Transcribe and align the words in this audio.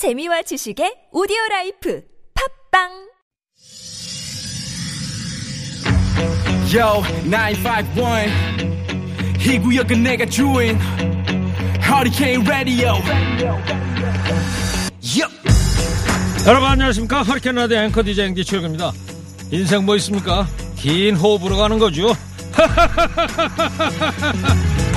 재미와 0.00 0.40
지식의 0.40 1.12
오디오 1.12 1.36
라이프 1.50 2.00
팟빵 2.72 2.88
Yo, 6.72 7.02
951. 7.28 8.32
이 9.44 9.58
구역은 9.58 10.02
내가 10.02 10.24
주인. 10.24 10.78
Hurricane 11.84 12.40
Radio. 12.48 12.94
Yup. 15.04 15.28
여러분 16.46 16.70
안녕하십니까 16.70 17.20
허리케인 17.20 17.56
라디오 17.56 17.80
앵커 17.80 18.02
DJ 18.02 18.28
앵디 18.28 18.42
최일구입니다 18.42 18.92
인생 19.50 19.84
뭐 19.84 19.96
있습니까 19.96 20.46
긴 20.76 21.14
호흡으로 21.14 21.58
가는 21.58 21.78
거죠 21.78 22.16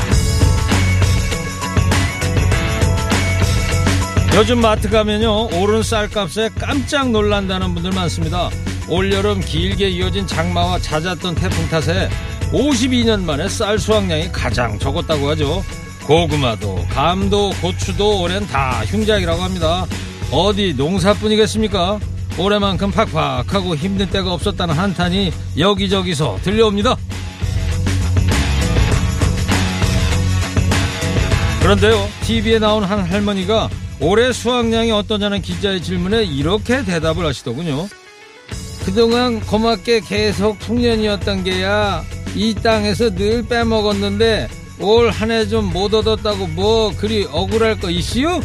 요즘 4.35 4.61
마트 4.61 4.89
가면요 4.89 5.49
오른 5.59 5.83
쌀값에 5.83 6.49
깜짝 6.59 7.11
놀란다는 7.11 7.75
분들 7.75 7.91
많습니다. 7.91 8.49
올여름 8.89 9.39
길게 9.41 9.89
이어진 9.89 10.25
장마와 10.25 10.79
잦았던 10.79 11.35
태풍 11.35 11.69
탓에 11.69 12.09
52년 12.51 13.23
만에 13.23 13.47
쌀 13.47 13.77
수확량이 13.77 14.31
가장 14.31 14.79
적었다고 14.79 15.29
하죠. 15.29 15.63
고구마도 16.07 16.83
감도 16.89 17.51
고추도 17.61 18.21
올해는 18.21 18.47
다 18.47 18.83
흉작이라고 18.85 19.39
합니다. 19.39 19.85
어디 20.31 20.73
농사뿐이겠습니까? 20.75 21.99
올해만큼 22.37 22.89
팍팍하고 22.89 23.75
힘든 23.75 24.09
때가 24.09 24.33
없었다는 24.33 24.73
한탄이 24.73 25.31
여기저기서 25.59 26.39
들려옵니다. 26.41 26.95
그런데요, 31.61 32.09
TV에 32.23 32.59
나온 32.59 32.83
한 32.83 32.99
할머니가 32.99 33.69
올해 33.99 34.33
수확량이 34.33 34.91
어떠냐는 34.91 35.41
기자의 35.41 35.81
질문에 35.81 36.23
이렇게 36.23 36.83
대답을 36.83 37.25
하시더군요. 37.25 37.87
그동안 38.85 39.39
고맙게 39.39 40.01
계속 40.01 40.59
풍년이었던 40.59 41.43
게야 41.45 42.03
이 42.35 42.53
땅에서 42.55 43.09
늘 43.11 43.43
빼먹었는데 43.47 44.49
올 44.79 45.09
한 45.11 45.29
해 45.31 45.47
좀 45.47 45.71
못 45.71 45.93
얻었다고 45.93 46.47
뭐 46.47 46.91
그리 46.97 47.25
억울할 47.31 47.79
거 47.79 47.89
있시요? 47.89 48.41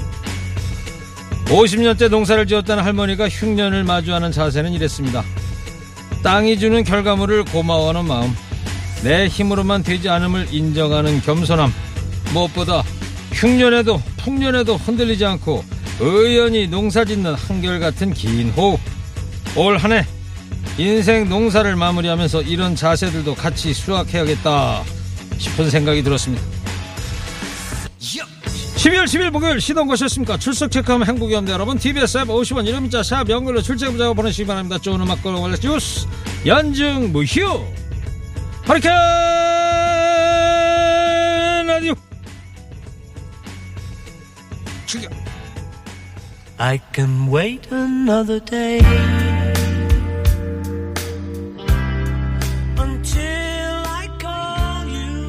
50년째 1.47 2.09
농사를 2.11 2.47
지었다는 2.47 2.85
할머니가 2.85 3.29
흉년을 3.29 3.83
마주하는 3.85 4.31
자세는 4.31 4.73
이랬습니다. 4.75 5.25
땅이 6.23 6.59
주는 6.59 6.85
결과물을 6.85 7.45
고마워하는 7.47 8.05
마음, 8.05 8.37
내 9.03 9.27
힘으로만 9.29 9.83
되지 9.83 10.09
않음을 10.11 10.49
인정하는 10.53 11.21
겸손함, 11.23 11.73
무엇보다 12.35 12.83
흉년에도 13.41 14.01
풍년에도 14.19 14.77
흔들리지 14.77 15.25
않고 15.25 15.65
의연히 16.01 16.67
농사짓는 16.67 17.35
한결같은 17.35 18.13
긴 18.15 18.51
호흡. 18.51 18.81
올 19.57 19.77
한 19.79 19.93
해 19.93 20.05
인생 20.77 21.29
농사를 21.29 21.75
마무리하면서 21.75 22.43
이런 22.43 22.77
자세들도 22.77 23.35
같이 23.35 23.73
수확해야겠다 23.75 24.83
싶은 25.39 25.71
생각이 25.71 26.03
들었습니다. 26.03 26.43
12월 27.99 29.05
10일 29.07 29.31
목요일 29.31 29.61
시동 29.61 29.89
거셨습니까? 29.89 30.37
출석 30.39 30.71
체크하면 30.71 31.09
행복이 31.09 31.35
없는데 31.35 31.53
여러분 31.53 31.79
TBS 31.79 32.19
앱 32.19 32.29
50원 32.29 32.67
이름 32.69 32.83
문자 32.83 33.03
샵 33.03 33.29
연결로 33.29 33.61
출첵부자고 33.61 34.15
보내시기 34.15 34.47
바랍니다. 34.47 34.79
좋은 34.79 35.01
음악 35.01 35.21
걸어 35.23 35.41
원래 35.41 35.57
주스 35.57 36.07
연중 36.47 37.11
무휴 37.13 37.65
허리케인 38.69 38.95
출격 44.89 45.13
I 46.57 46.81
can 46.95 47.31
wait 47.31 47.71
another 47.71 48.41
day 48.43 48.81
until 52.79 53.85
I 53.87 54.09
call 54.19 54.89
you. 54.89 55.27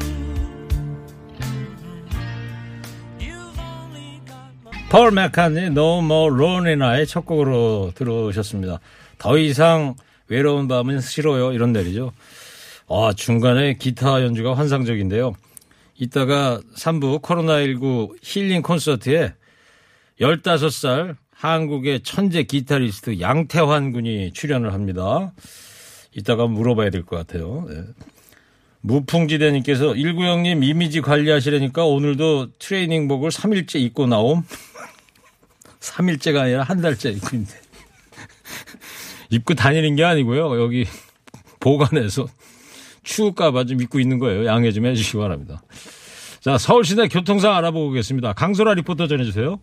You've 3.20 3.58
only 3.60 4.22
got 4.26 4.50
my 4.64 4.88
폴 4.88 5.10
맥카니 5.12 5.66
No 5.66 5.98
More 5.98 6.34
Lonely 6.34 6.72
Night 6.72 7.12
첫 7.12 7.26
곡으로 7.26 7.92
들어오셨습니다. 7.94 8.80
더 9.18 9.36
이상 9.38 9.94
외로운 10.28 10.68
밤은 10.68 11.00
싫어요 11.02 11.52
이런 11.52 11.72
내리죠. 11.72 12.12
아 12.88 13.12
중간에 13.14 13.74
기타 13.74 14.22
연주가 14.22 14.56
환상적인데요. 14.56 15.34
이따가 15.98 16.62
3부 16.76 17.20
코로나19 17.20 18.16
힐링 18.22 18.62
콘서트에 18.62 19.34
15살 20.20 21.16
한국의 21.32 22.02
천재 22.02 22.42
기타리스트 22.42 23.20
양태환 23.20 23.92
군이 23.92 24.32
출연을 24.32 24.72
합니다. 24.74 25.32
이따가 26.14 26.46
물어봐야 26.46 26.90
될 26.90 27.04
것 27.04 27.16
같아요. 27.16 27.66
네. 27.68 27.82
무풍지대님께서 28.82 29.94
일구형님 29.94 30.62
이미지 30.62 31.00
관리하시려니까 31.00 31.84
오늘도 31.84 32.52
트레이닝복을 32.58 33.30
3일째 33.30 33.76
입고 33.80 34.06
나옴. 34.06 34.42
3일째가 35.80 36.40
아니라 36.40 36.62
한 36.62 36.80
달째 36.80 37.10
입고 37.10 37.28
있는데. 37.36 37.54
입고 39.30 39.54
다니는 39.54 39.96
게 39.96 40.04
아니고요. 40.04 40.60
여기 40.62 40.86
보관해서 41.60 42.26
추울까봐 43.02 43.64
좀 43.64 43.80
입고 43.80 44.00
있는 44.00 44.18
거예요. 44.18 44.44
양해 44.46 44.72
좀 44.72 44.84
해주시기 44.86 45.18
바랍니다. 45.18 45.62
자, 46.40 46.58
서울시내 46.58 47.08
교통상 47.08 47.54
알아보고 47.54 47.88
오겠습니다. 47.90 48.32
강소라 48.34 48.74
리포터 48.74 49.06
전해주세요. 49.08 49.60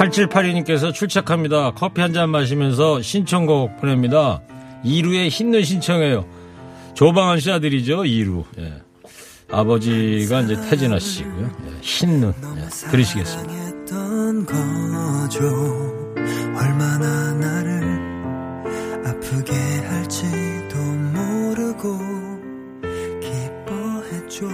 8782님께서 0.00 0.92
출첵합니다. 0.94 1.72
커피 1.72 2.00
한 2.00 2.10
잔 2.14 2.30
마시면서 2.30 3.02
신청곡 3.02 3.76
보냅니다. 3.80 4.40
이루의 4.82 5.28
흰눈 5.28 5.62
신청해요. 5.62 6.26
조방한 6.94 7.38
씨 7.38 7.50
아들이죠, 7.52 8.04
이루. 8.06 8.44
예. 8.58 8.72
아버지가 9.52 10.40
이제 10.42 10.56
태진아 10.68 10.98
씨고요. 10.98 11.50
예, 11.66 11.70
흰눈. 11.82 12.32
예, 12.56 12.68
들으시겠습니다. 12.90 13.60
얼마나 16.56 17.34
나를 17.34 17.82
아프게 19.06 19.52
할지도 19.52 20.76
모르고 21.14 21.98
기뻐했죠 23.20 24.48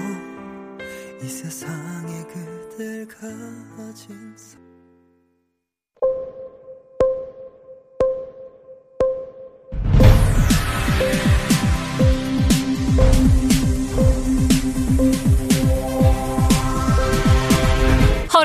이 1.22 1.28
세상에 1.28 2.22
그댈 2.24 3.06
가진 3.08 4.34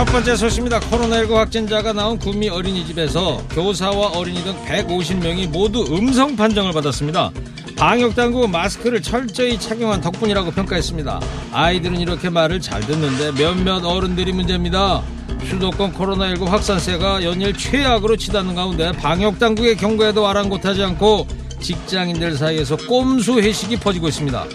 첫 0.00 0.06
번째 0.06 0.34
소식입니다. 0.34 0.80
코로나19 0.80 1.34
확진자가 1.34 1.92
나온 1.92 2.18
구미 2.18 2.48
어린이집에서 2.48 3.36
교사와 3.50 4.12
어린이 4.12 4.42
등 4.42 4.54
150명이 4.64 5.50
모두 5.50 5.84
음성 5.94 6.34
판정을 6.36 6.72
받았습니다. 6.72 7.30
방역당국은 7.76 8.50
마스크를 8.50 9.02
철저히 9.02 9.60
착용한 9.60 10.00
덕분이라고 10.00 10.52
평가했습니다. 10.52 11.20
아이들은 11.52 12.00
이렇게 12.00 12.30
말을 12.30 12.62
잘 12.62 12.80
듣는데 12.80 13.32
몇몇 13.32 13.84
어른들이 13.84 14.32
문제입니다. 14.32 15.02
수도권 15.44 15.92
코로나19 15.92 16.46
확산세가 16.46 17.22
연일 17.22 17.54
최악으로 17.54 18.16
치닫는 18.16 18.54
가운데 18.54 18.92
방역당국의 18.92 19.76
경고에도 19.76 20.26
아랑곳하지 20.26 20.82
않고 20.82 21.26
직장인들 21.60 22.38
사이에서 22.38 22.78
꼼수 22.88 23.38
회식이 23.38 23.76
퍼지고 23.76 24.08
있습니다. 24.08 24.46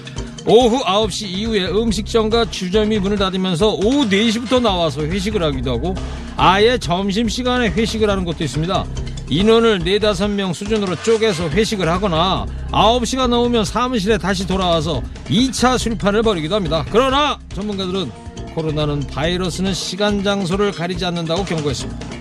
오후 0.48 0.84
9시 0.84 1.28
이후에 1.28 1.66
음식점과 1.68 2.52
주점이 2.52 3.00
문을 3.00 3.18
닫으면서 3.18 3.74
오후 3.74 4.08
4시부터 4.08 4.62
나와서 4.62 5.02
회식을 5.02 5.42
하기도 5.42 5.72
하고 5.72 5.96
아예 6.38 6.78
점심시간에 6.78 7.70
회식을 7.70 8.10
하는 8.10 8.24
곳도 8.26 8.44
있습니다. 8.44 8.86
인원을 9.28 9.80
4, 9.80 9.86
5명 10.14 10.54
수준으로 10.54 10.96
쪼개서 11.02 11.50
회식을 11.50 11.90
하거나 11.90 12.46
9시가 12.72 13.28
넘으면 13.28 13.66
사무실에 13.66 14.20
다시 14.20 14.46
돌아와서 14.46 15.02
2차 15.28 15.80
술판을 15.80 16.22
벌이기도 16.22 16.54
합니다. 16.54 16.86
그러나 16.92 17.40
전문가들은 17.56 18.12
코로나는 18.54 19.08
바이러스는 19.08 19.74
시간 19.74 20.24
장소를 20.24 20.72
가리지 20.72 21.06
않는다고 21.06 21.44
경고했습니다. 21.44 22.16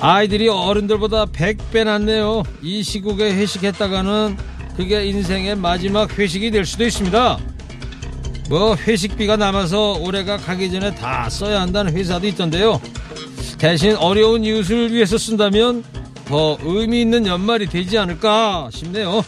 아이들이 0.00 0.48
어른들보다 0.48 1.26
100배 1.26 1.84
낫네요. 1.84 2.42
이 2.62 2.82
시국에 2.82 3.32
회식했다가는 3.32 4.36
그게 4.76 5.06
인생의 5.06 5.56
마지막 5.56 6.18
회식이 6.18 6.50
될 6.50 6.64
수도 6.64 6.84
있습니다. 6.84 7.38
뭐 8.48 8.76
회식비가 8.76 9.36
남아서 9.36 9.94
올해가 9.94 10.36
가기 10.36 10.70
전에 10.70 10.94
다 10.94 11.28
써야 11.30 11.60
한다는 11.60 11.96
회사도 11.96 12.26
있던데요. 12.28 12.80
대신 13.58 13.96
어려운 13.96 14.44
이웃을 14.44 14.92
위해서 14.92 15.16
쓴다면 15.16 15.84
더 16.26 16.58
의미 16.62 17.02
있는 17.02 17.26
연말이 17.26 17.66
되지 17.66 17.96
않을까 17.98 18.68
싶네요. 18.72 19.24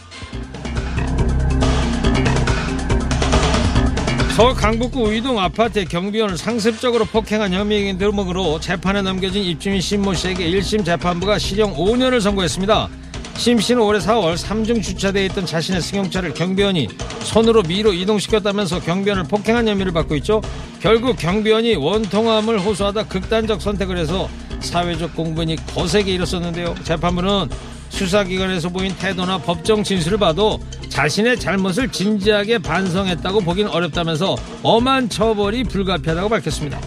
서울 4.35 4.53
강북구 4.53 5.11
의동 5.11 5.39
아파트의 5.39 5.85
경비원을 5.85 6.37
상습적으로 6.37 7.05
폭행한 7.05 7.53
혐의인 7.53 7.97
대목으로 7.97 8.59
재판에 8.59 9.01
넘겨진 9.01 9.43
입주민 9.43 9.81
신모 9.81 10.13
씨에게 10.13 10.51
1심 10.51 10.85
재판부가 10.85 11.39
실형 11.39 11.73
5년을 11.73 12.21
선고했습니다. 12.21 12.87
심 13.37 13.59
씨는 13.59 13.81
올해 13.83 13.99
4월 13.99 14.35
3중 14.35 14.81
주차되어 14.81 15.23
있던 15.25 15.45
자신의 15.45 15.81
승용차를 15.81 16.33
경비원이 16.33 16.87
손으로 17.21 17.61
미로 17.61 17.93
이동시켰다면서 17.93 18.81
경비원을 18.81 19.25
폭행한 19.25 19.67
혐의를 19.67 19.91
받고 19.93 20.15
있죠. 20.17 20.41
결국 20.79 21.17
경비원이 21.17 21.75
원통함을 21.75 22.59
호소하다 22.59 23.05
극단적 23.05 23.61
선택을 23.61 23.97
해서 23.97 24.27
사회적 24.59 25.15
공분이 25.15 25.55
거세게 25.67 26.13
일었었는데요. 26.15 26.75
재판부는 26.83 27.49
수사기관에서 27.89 28.69
보인 28.69 28.95
태도나 28.95 29.37
법정 29.37 29.83
진술을 29.83 30.17
봐도 30.17 30.59
자신의 30.89 31.39
잘못을 31.39 31.91
진지하게 31.91 32.57
반성했다고 32.57 33.41
보긴 33.41 33.67
어렵다면서 33.67 34.35
엄한 34.63 35.09
처벌이 35.09 35.63
불가피하다고 35.63 36.29
밝혔습니다. 36.29 36.81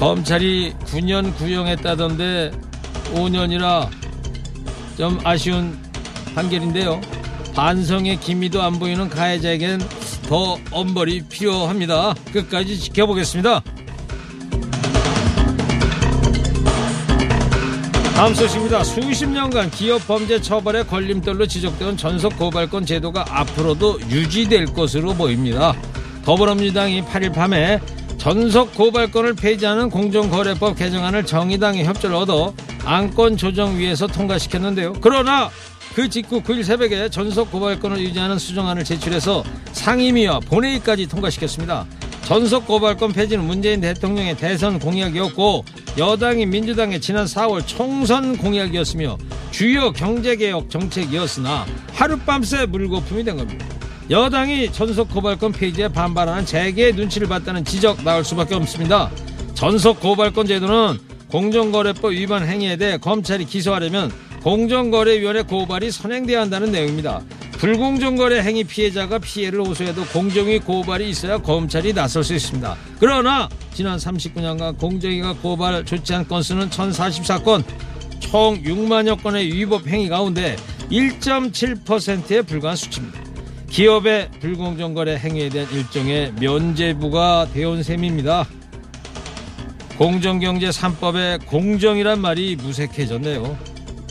검찰이 0.00 0.72
9년 0.86 1.36
구형했다던데 1.36 2.52
5년이라 3.14 4.07
좀 4.98 5.16
아쉬운 5.22 5.78
판결인데요. 6.34 7.00
반성의 7.54 8.18
기미도 8.18 8.60
안 8.60 8.80
보이는 8.80 9.08
가해자에겐 9.08 9.80
더 10.28 10.58
엄벌이 10.72 11.22
필요합니다. 11.28 12.14
끝까지 12.32 12.76
지켜보겠습니다. 12.80 13.62
다음 18.16 18.34
소식입니다. 18.34 18.82
수십 18.82 19.28
년간 19.28 19.70
기업 19.70 20.04
범죄 20.08 20.40
처벌의 20.40 20.88
걸림돌로 20.88 21.46
지적되온 21.46 21.96
전속 21.96 22.36
고발권 22.36 22.84
제도가 22.84 23.24
앞으로도 23.28 24.00
유지될 24.10 24.66
것으로 24.66 25.14
보입니다. 25.14 25.74
더불어민주당이 26.24 27.04
8일 27.04 27.32
밤에 27.32 27.78
전속 28.18 28.74
고발권을 28.74 29.34
폐지하는 29.34 29.90
공정거래법 29.90 30.76
개정안을 30.76 31.24
정의당의 31.24 31.84
협조를 31.84 32.16
얻어 32.16 32.52
안건 32.88 33.36
조정위에서 33.36 34.06
통과시켰는데요. 34.06 34.94
그러나 35.02 35.50
그 35.94 36.08
직후 36.08 36.40
9일 36.40 36.64
새벽에 36.64 37.10
전속 37.10 37.52
고발권을 37.52 38.00
유지하는 38.00 38.38
수정안을 38.38 38.82
제출해서 38.82 39.44
상임위와 39.72 40.40
본회의까지 40.40 41.06
통과시켰습니다. 41.06 41.84
전속 42.24 42.66
고발권 42.66 43.12
폐지는 43.12 43.44
문재인 43.44 43.82
대통령의 43.82 44.38
대선 44.38 44.78
공약이었고 44.78 45.66
여당인 45.98 46.48
민주당의 46.48 47.02
지난 47.02 47.26
4월 47.26 47.66
총선 47.66 48.38
공약이었으며 48.38 49.18
주요 49.50 49.92
경제개혁 49.92 50.70
정책이었으나 50.70 51.66
하룻밤새 51.92 52.66
물거품이 52.66 53.22
된 53.22 53.36
겁니다. 53.36 53.66
여당이 54.08 54.72
전속 54.72 55.10
고발권 55.10 55.52
폐지에 55.52 55.88
반발하는 55.88 56.46
재계의 56.46 56.94
눈치를 56.94 57.28
봤다는 57.28 57.66
지적 57.66 58.02
나올 58.02 58.24
수밖에 58.24 58.54
없습니다. 58.54 59.10
전속 59.52 60.00
고발권 60.00 60.46
제도는 60.46 61.17
공정거래법 61.30 62.12
위반 62.12 62.46
행위에 62.46 62.76
대해 62.76 62.96
검찰이 62.96 63.44
기소하려면 63.44 64.10
공정거래위원회 64.42 65.42
고발이 65.42 65.90
선행돼야 65.90 66.42
한다는 66.42 66.72
내용입니다. 66.72 67.22
불공정거래 67.58 68.40
행위 68.40 68.62
피해자가 68.62 69.18
피해를 69.18 69.60
호소해도 69.60 70.04
공정위 70.06 70.60
고발이 70.60 71.08
있어야 71.10 71.38
검찰이 71.38 71.92
나설 71.92 72.22
수 72.22 72.34
있습니다. 72.34 72.76
그러나 73.00 73.48
지난 73.74 73.98
39년간 73.98 74.78
공정위가 74.78 75.34
고발 75.34 75.84
조치한 75.84 76.28
건수는 76.28 76.70
1044건, 76.70 77.64
총 78.20 78.62
6만여 78.62 79.20
건의 79.22 79.52
위법 79.52 79.88
행위 79.88 80.08
가운데 80.08 80.56
1.7%에 80.90 82.42
불과한 82.42 82.76
수치입니다. 82.76 83.20
기업의 83.70 84.30
불공정거래 84.40 85.16
행위에 85.16 85.48
대한 85.48 85.70
일종의 85.72 86.32
면제부가 86.40 87.48
되어온 87.52 87.82
셈입니다. 87.82 88.46
공정경제 89.98 90.68
3법에 90.68 91.44
공정이란 91.46 92.20
말이 92.20 92.54
무색해졌네요. 92.54 93.58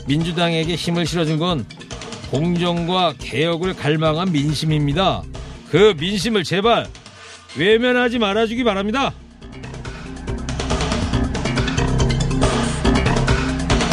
민주당에게 0.06 0.74
힘을 0.74 1.06
실어준 1.06 1.38
건 1.38 1.64
공정과 2.30 3.14
개혁을 3.18 3.72
갈망한 3.72 4.30
민심입니다. 4.30 5.22
그 5.70 5.94
민심을 5.98 6.44
제발 6.44 6.86
외면하지 7.56 8.18
말아주기 8.18 8.64
바랍니다. 8.64 9.14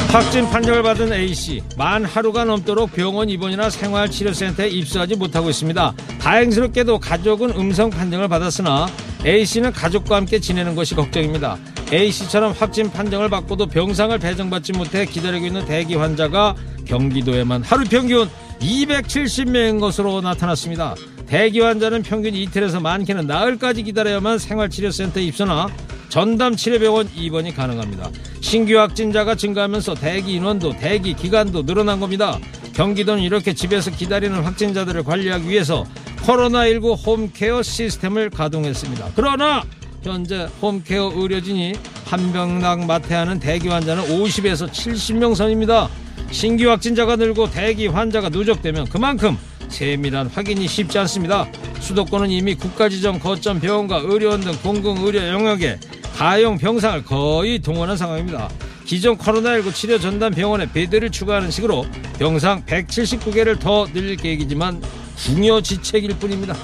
확진 0.10 0.50
판정을 0.50 0.84
받은 0.84 1.14
A씨 1.14 1.62
만 1.78 2.04
하루가 2.04 2.44
넘도록 2.44 2.92
병원 2.92 3.30
입원이나 3.30 3.70
생활치료센터에 3.70 4.68
입소하지 4.68 5.16
못하고 5.16 5.50
있습니다. 5.50 5.94
다행스럽게도 6.20 7.00
가족은 7.00 7.52
음성 7.52 7.90
판정을 7.90 8.28
받았으나 8.28 8.88
A씨는 9.26 9.72
가족과 9.72 10.18
함께 10.18 10.40
지내는 10.40 10.76
것이 10.76 10.94
걱정입니다. 10.94 11.58
A씨처럼 11.92 12.54
확진 12.54 12.92
판정을 12.92 13.30
받고도 13.30 13.68
병상을 13.68 14.18
배정받지 14.18 14.74
못해 14.74 15.06
기다리고 15.06 15.46
있는 15.46 15.66
대기 15.66 15.96
환자가 15.96 16.56
경기도에만 16.86 17.64
하루 17.64 17.86
평균 17.86 18.30
270명인 18.60 19.80
것으로 19.80 20.22
나타났습니다. 20.22 20.96
대기 21.28 21.60
환자는 21.60 22.04
평균 22.04 22.34
이틀에서 22.34 22.80
많게는 22.80 23.28
나흘까지 23.28 23.84
기다려야만 23.84 24.40
생활치료센터 24.40 25.20
입소나 25.20 25.68
전담 26.10 26.56
치료병원 26.56 27.10
입원이 27.16 27.54
가능합니다. 27.54 28.10
신규 28.42 28.78
확진자가 28.78 29.36
증가하면서 29.36 29.96
대기 29.96 30.34
인원도 30.34 30.78
대기 30.78 31.14
기간도 31.14 31.66
늘어난 31.66 32.00
겁니다. 32.00 32.40
경기도는 32.74 33.24
이렇게 33.24 33.54
집에서 33.54 33.92
기다리는 33.92 34.42
확진자들을 34.42 35.04
관리하기 35.04 35.50
위해서 35.50 35.86
코로나19 36.24 37.06
홈케어 37.06 37.62
시스템을 37.64 38.30
가동했습니다. 38.30 39.12
그러나 39.16 39.64
현재 40.12 40.48
홈케어 40.62 41.12
의료진이 41.16 41.74
한 42.06 42.32
병당 42.32 42.86
맡아야 42.86 43.22
하는 43.22 43.40
대기 43.40 43.68
환자는 43.68 44.04
50에서 44.04 44.70
70명 44.70 45.36
선입니다. 45.36 45.90
신규 46.32 46.70
확진자가 46.70 47.16
늘고 47.16 47.50
대기 47.50 47.88
환자가 47.88 48.30
누적되면 48.30 48.86
그만큼 48.90 49.38
세밀한 49.68 50.28
확인이 50.28 50.68
쉽지 50.68 51.00
않습니다. 51.00 51.48
수도권은 51.80 52.30
이미 52.30 52.56
국가지정 52.56 53.20
거점 53.20 53.60
병원과 53.60 54.02
의료원 54.04 54.42
등 54.42 54.54
공공의료 54.62 55.28
영역에 55.28 55.80
가용 56.16 56.58
병상을 56.58 57.04
거의 57.04 57.60
동원한 57.60 57.98
상황입니다. 57.98 58.50
기존 58.86 59.18
코로나19 59.18 59.74
치료 59.74 60.00
전담 60.00 60.34
병원에 60.34 60.72
베드를 60.72 61.10
추가하는 61.10 61.50
식으로 61.50 61.86
병상 62.20 62.66
179개를 62.66 63.60
더 63.60 63.86
늘릴 63.88 64.16
계획이지만 64.16 64.82
궁여 65.18 65.62
지책일 65.62 66.18
뿐입니다. 66.20 66.56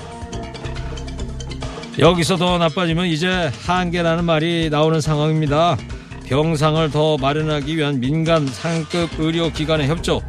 여기서 1.99 2.37
더 2.37 2.57
나빠지면 2.57 3.07
이제 3.07 3.51
한계라는 3.65 4.23
말이 4.23 4.69
나오는 4.69 5.01
상황입니다. 5.01 5.77
병상을 6.25 6.89
더 6.91 7.17
마련하기 7.17 7.75
위한 7.77 7.99
민간 7.99 8.47
상급 8.47 9.19
의료기관의 9.19 9.87
협조, 9.87 10.21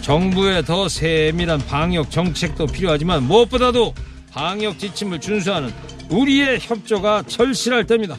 정부의 0.00 0.64
더 0.64 0.88
세밀한 0.88 1.66
방역 1.66 2.10
정책도 2.10 2.66
필요하지만 2.66 3.24
무엇보다도 3.24 3.94
방역 4.30 4.78
지침을 4.78 5.20
준수하는 5.20 5.72
우리의 6.08 6.60
협조가 6.60 7.24
절실할 7.26 7.84
때입니다. 7.84 8.16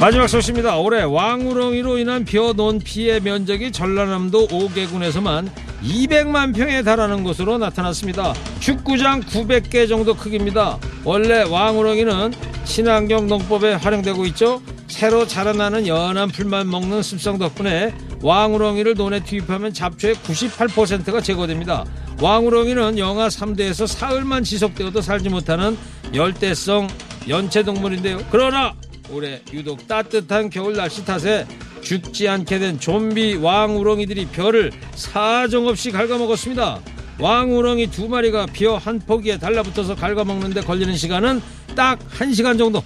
마지막 0.00 0.28
소식입니다. 0.28 0.78
올해 0.78 1.02
왕우렁이로 1.02 1.98
인한 1.98 2.24
벼논 2.24 2.78
피해 2.78 3.20
면적이 3.20 3.70
전라남도 3.70 4.48
5개군에서만 4.48 5.50
200만 5.82 6.56
평에 6.56 6.82
달하는 6.82 7.22
것으로 7.22 7.58
나타났습니다. 7.58 8.32
축구장 8.60 9.20
900개 9.20 9.86
정도 9.86 10.14
크기입니다. 10.14 10.78
원래 11.04 11.42
왕우렁이는 11.42 12.32
친환경 12.64 13.26
농법에 13.26 13.74
활용되고 13.74 14.24
있죠. 14.28 14.62
새로 14.88 15.26
자라나는 15.26 15.86
연한 15.86 16.30
풀만 16.30 16.70
먹는 16.70 17.02
습성 17.02 17.36
덕분에 17.36 17.94
왕우렁이를 18.22 18.94
논에 18.94 19.22
투입하면 19.22 19.74
잡초의 19.74 20.14
98%가 20.14 21.20
제거됩니다. 21.20 21.84
왕우렁이는 22.22 22.96
영하 22.96 23.28
3도에서 23.28 23.86
사흘만 23.86 24.44
지속되어도 24.44 25.02
살지 25.02 25.28
못하는 25.28 25.76
열대성 26.14 26.88
연체동물인데요. 27.28 28.20
그러나 28.30 28.72
올해 29.12 29.42
유독 29.52 29.86
따뜻한 29.86 30.50
겨울 30.50 30.74
날씨 30.74 31.04
탓에 31.04 31.46
죽지 31.82 32.28
않게 32.28 32.58
된 32.58 32.78
좀비 32.78 33.36
왕우렁이들이 33.36 34.26
벼를 34.26 34.70
사정없이 34.94 35.90
갉아먹었습니다. 35.90 36.80
왕우렁이 37.18 37.88
두 37.88 38.08
마리가 38.08 38.46
벼한 38.46 38.98
포기에 39.00 39.38
달라붙어서 39.38 39.94
갉아먹는데 39.94 40.62
걸리는 40.62 40.96
시간은 40.96 41.40
딱 41.74 41.98
한 42.20 42.34
시간 42.34 42.58
정도. 42.58 42.82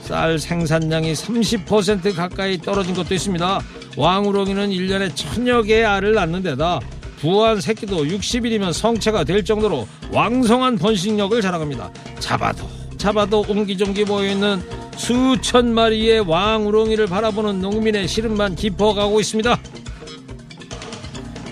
쌀 0.00 0.38
생산량이 0.38 1.12
30% 1.14 2.14
가까이 2.14 2.58
떨어진 2.58 2.94
것도 2.94 3.14
있습니다. 3.14 3.60
왕우렁이는 3.96 4.70
1년에 4.70 5.10
천여 5.16 5.62
개의 5.62 5.84
알을 5.84 6.12
낳는 6.12 6.42
데다 6.42 6.78
부화한 7.20 7.60
새끼도 7.60 8.04
60일이면 8.04 8.72
성체가 8.72 9.24
될 9.24 9.44
정도로 9.44 9.88
왕성한 10.12 10.76
번식력을 10.76 11.40
자랑합니다. 11.40 11.90
잡아도 12.20 12.68
잡아도 12.98 13.44
옹기종기 13.48 14.04
모여있는 14.04 14.62
수천 14.96 15.74
마리의 15.74 16.20
왕우렁이를 16.20 17.06
바라보는 17.06 17.60
농민의 17.60 18.08
시름만 18.08 18.54
깊어가고 18.54 19.20
있습니다. 19.20 19.58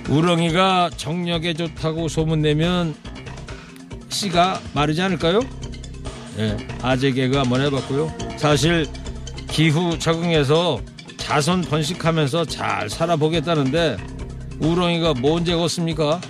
우렁이가 0.08 0.90
정력에 0.96 1.54
좋다고 1.54 2.08
소문내면 2.08 2.94
씨가 4.08 4.60
마르지 4.74 5.00
않을까요? 5.02 5.40
예, 6.38 6.56
아재 6.82 7.12
개그 7.12 7.36
한번 7.36 7.60
해봤고요. 7.62 8.12
사실 8.36 8.86
기후 9.48 9.98
적응해서 9.98 10.80
자손 11.16 11.62
번식하면서 11.62 12.44
잘 12.46 12.88
살아보겠다는데 12.88 13.96
우렁이가 14.60 15.14
뭔 15.14 15.44
죄겠습니까? 15.44 16.20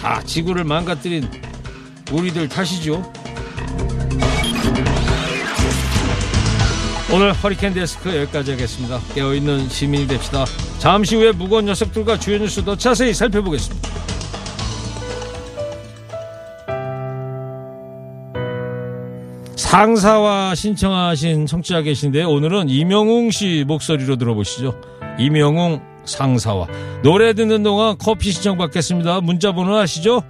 다 0.00 0.22
지구를 0.22 0.64
망가뜨린 0.64 1.28
우리들 2.12 2.48
탓이죠. 2.48 3.12
오늘 7.12 7.32
허리케인 7.32 7.72
데스크 7.72 8.14
여기까지 8.14 8.52
하겠습니다. 8.52 8.98
깨어있는 9.14 9.68
시민이 9.68 10.08
됩시다. 10.08 10.44
잠시 10.78 11.14
후에 11.14 11.30
무거운 11.30 11.64
녀석들과 11.66 12.18
주요 12.18 12.38
뉴스 12.38 12.64
더 12.64 12.76
자세히 12.76 13.14
살펴보겠습니다. 13.14 13.88
상사와 19.56 20.54
신청하신 20.54 21.46
청취자 21.46 21.82
계신데 21.82 22.24
오늘은 22.24 22.68
이명웅 22.70 23.30
씨 23.30 23.64
목소리로 23.66 24.16
들어보시죠. 24.16 24.74
이명웅 25.18 25.80
상사와 26.04 26.66
노래 27.02 27.34
듣는 27.34 27.62
동안 27.62 27.96
커피 27.98 28.32
신청 28.32 28.58
받겠습니다. 28.58 29.20
문자 29.20 29.52
번호 29.52 29.76
아시죠? 29.76 30.22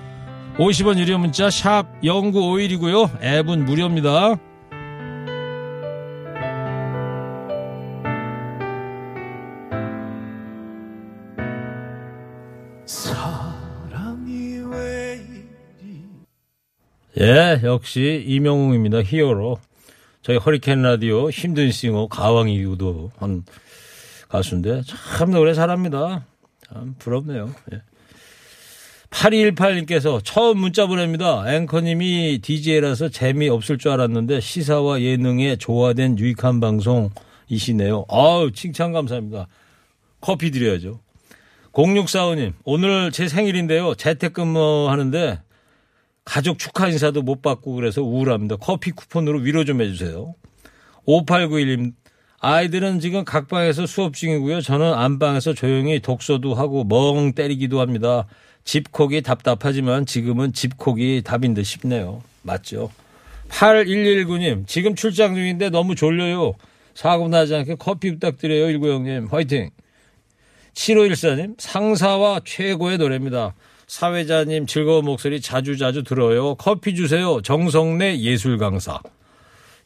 50원 0.58 0.98
유료 0.98 1.16
문자 1.16 1.48
샵 1.48 1.86
0951이고요. 2.02 3.22
앱은 3.22 3.64
무료입니다. 3.64 4.36
예, 17.18 17.60
역시 17.62 18.22
이명웅입니다. 18.26 19.02
히어로. 19.02 19.58
저희 20.20 20.36
허리케인 20.36 20.82
라디오 20.82 21.30
힘든 21.30 21.70
싱어 21.70 22.08
가왕이기도 22.08 23.12
한 23.16 23.44
가수인데 24.28 24.82
참 24.82 25.30
노래 25.30 25.54
잘합니다. 25.54 26.26
참 26.66 26.94
부럽네요. 26.98 27.54
예. 27.72 27.80
8218님께서 29.08 30.20
처음 30.22 30.58
문자 30.58 30.86
보냅니다. 30.86 31.44
앵커님이 31.46 32.40
DJ라서 32.42 33.08
재미없을 33.08 33.78
줄 33.78 33.92
알았는데 33.92 34.40
시사와 34.40 35.00
예능에 35.00 35.56
조화된 35.56 36.18
유익한 36.18 36.60
방송이시네요. 36.60 38.04
아우, 38.08 38.50
칭찬 38.50 38.92
감사합니다. 38.92 39.46
커피 40.20 40.50
드려야죠. 40.50 41.00
0645님, 41.72 42.52
오늘 42.64 43.10
제 43.10 43.28
생일인데요. 43.28 43.94
재택근무 43.94 44.88
하는데 44.90 45.40
가족 46.26 46.58
축하 46.58 46.88
인사도 46.88 47.22
못 47.22 47.40
받고 47.40 47.76
그래서 47.76 48.02
우울합니다. 48.02 48.56
커피 48.56 48.90
쿠폰으로 48.90 49.38
위로 49.38 49.64
좀 49.64 49.80
해주세요. 49.80 50.34
5891님, 51.06 51.94
아이들은 52.40 53.00
지금 53.00 53.24
각 53.24 53.48
방에서 53.48 53.86
수업 53.86 54.12
중이고요. 54.12 54.60
저는 54.60 54.92
안방에서 54.92 55.54
조용히 55.54 56.00
독서도 56.00 56.52
하고 56.54 56.84
멍 56.84 57.32
때리기도 57.32 57.80
합니다. 57.80 58.26
집콕이 58.64 59.22
답답하지만 59.22 60.04
지금은 60.04 60.52
집콕이 60.52 61.22
답인 61.22 61.54
듯 61.54 61.62
싶네요. 61.62 62.22
맞죠? 62.42 62.90
8119님, 63.48 64.66
지금 64.66 64.96
출장 64.96 65.36
중인데 65.36 65.70
너무 65.70 65.94
졸려요. 65.94 66.54
사고 66.94 67.28
나지 67.28 67.54
않게 67.54 67.76
커피 67.76 68.10
부탁드려요. 68.10 68.66
19형님, 68.66 69.30
화이팅! 69.30 69.70
7514님, 70.74 71.54
상사와 71.58 72.40
최고의 72.44 72.98
노래입니다. 72.98 73.54
사회자님 73.86 74.66
즐거운 74.66 75.04
목소리 75.04 75.40
자주자주 75.40 76.02
들어요. 76.02 76.56
커피 76.56 76.94
주세요. 76.94 77.40
정성래 77.42 78.18
예술 78.18 78.58
강사. 78.58 79.00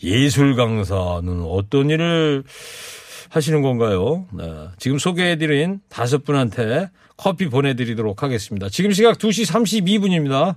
예술 0.02 0.56
강사는 0.56 1.42
어떤 1.42 1.90
일을 1.90 2.44
하시는 3.28 3.62
건가요? 3.62 4.26
네. 4.32 4.68
지금 4.78 4.98
소개해드린 4.98 5.80
다섯 5.88 6.24
분한테 6.24 6.90
커피 7.16 7.48
보내드리도록 7.48 8.22
하겠습니다. 8.22 8.68
지금 8.70 8.92
시각 8.92 9.18
2시 9.18 9.46
32분입니다. 9.52 10.56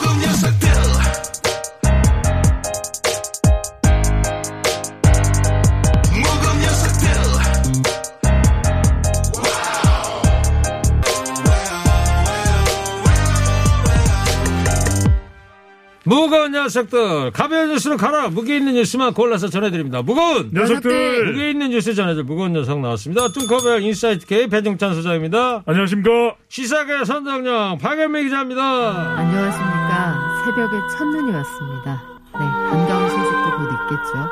녀석들 16.63 17.31
가벼운 17.31 17.69
뉴스는 17.69 17.97
가라 17.97 18.29
무게 18.29 18.57
있는 18.57 18.73
뉴스만 18.73 19.13
골라서 19.13 19.47
전해드립니다. 19.49 20.01
무거운 20.01 20.51
녀석들 20.53 21.31
무게 21.33 21.49
있는 21.51 21.69
뉴스 21.71 21.93
전해줄 21.95 22.23
무거운 22.23 22.53
녀석 22.53 22.79
나왔습니다. 22.79 23.29
뚱커벨 23.29 23.81
인사이트 23.81 24.25
K 24.27 24.47
배종찬 24.47 24.93
소장입니다. 24.93 25.63
안녕하십니까 25.65 26.35
시사계 26.49 27.03
선정령 27.05 27.79
박연미 27.79 28.23
기자입니다. 28.25 29.17
안녕하십니까. 29.17 30.43
새벽에 30.45 30.77
첫눈이 30.97 31.31
왔습니다. 31.33 32.03
네, 32.33 32.39
반가운 32.69 33.09
소식도 33.09 33.57
곧 33.57 33.69
있겠죠. 33.73 34.29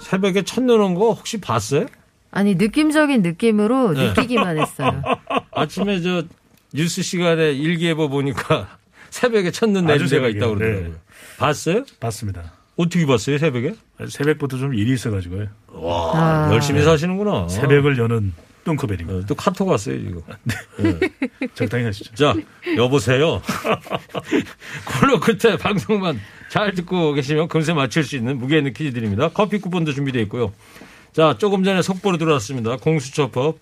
새벽에 0.00 0.42
첫눈 0.42 0.80
온 0.80 0.94
거 0.94 1.12
혹시 1.12 1.40
봤어요? 1.40 1.86
아니, 2.30 2.54
느낌적인 2.56 3.22
느낌으로 3.22 3.92
네. 3.92 4.08
느끼기만 4.08 4.58
했어요. 4.58 5.02
아침에 5.52 6.00
저 6.00 6.22
뉴스 6.72 7.02
시간에 7.02 7.52
일기예보 7.52 8.08
보니까 8.08 8.66
새벽에 9.10 9.50
첫눈 9.52 9.86
내린 9.86 10.06
데가. 10.08 10.28
있다고 10.28 10.54
그러더라고요. 10.56 10.88
네. 10.88 10.94
봤어요? 11.46 11.84
봤습니다 12.00 12.52
어떻게 12.76 13.04
봤어요 13.06 13.38
새벽에? 13.38 13.74
새벽부터 14.08 14.56
좀 14.58 14.74
일이 14.74 14.92
있어가지고요 14.94 15.48
와 15.68 16.12
아. 16.14 16.52
열심히 16.52 16.82
사시는구나. 16.82 17.48
새벽을 17.48 17.98
여는 17.98 18.32
뚱커벨입니다 18.64 19.18
어, 19.18 19.22
또 19.26 19.34
카톡 19.34 19.68
왔어요 19.68 19.98
지금. 20.00 20.22
적당히 21.54 21.84
하시죠 21.84 22.14
자 22.14 22.34
여보세요. 22.76 23.42
콜로 25.00 25.20
끝에 25.20 25.56
방송만 25.58 26.18
잘 26.48 26.72
듣고 26.74 27.12
계시면 27.12 27.48
금세 27.48 27.74
맞출 27.74 28.04
수 28.04 28.16
있는 28.16 28.38
무게 28.38 28.58
있는 28.58 28.72
퀴즈 28.72 28.92
드립니다. 28.94 29.28
커피 29.34 29.58
쿠폰도 29.60 29.92
준비되어 29.92 30.22
있고요. 30.22 30.52
자 31.12 31.36
조금 31.38 31.62
전에 31.62 31.82
속보로 31.82 32.16
들어왔습니다. 32.16 32.76
공수처법. 32.78 33.58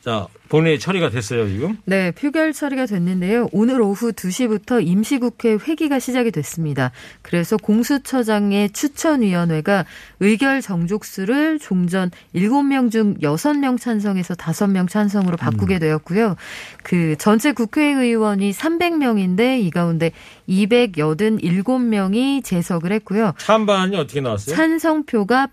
자 0.00 0.28
본회의 0.48 0.78
처리가 0.78 1.10
됐어요 1.10 1.48
지금. 1.48 1.76
네, 1.84 2.10
표결 2.12 2.52
처리가 2.52 2.86
됐는데요. 2.86 3.48
오늘 3.52 3.82
오후 3.82 4.12
2시부터 4.12 4.86
임시국회 4.86 5.58
회기가 5.66 5.98
시작이 5.98 6.30
됐습니다. 6.30 6.90
그래서 7.20 7.56
공수처장의 7.56 8.70
추천위원회가 8.70 9.84
의결 10.20 10.62
정족수를 10.62 11.58
종전 11.58 12.10
7명 12.34 12.90
중 12.90 13.14
6명 13.18 13.78
찬성에서 13.78 14.34
5명 14.34 14.88
찬성으로 14.88 15.36
바꾸게 15.36 15.78
되었고요. 15.78 16.36
그 16.82 17.16
전체 17.18 17.52
국회의원이 17.52 18.52
300명인데 18.52 19.60
이 19.60 19.70
가운데 19.70 20.12
287명이 20.48 22.42
재석을 22.42 22.92
했고요. 22.92 23.34
찬반이 23.38 23.96
어떻게 23.96 24.20
나왔어요? 24.20 24.56
찬성표가 24.56 25.48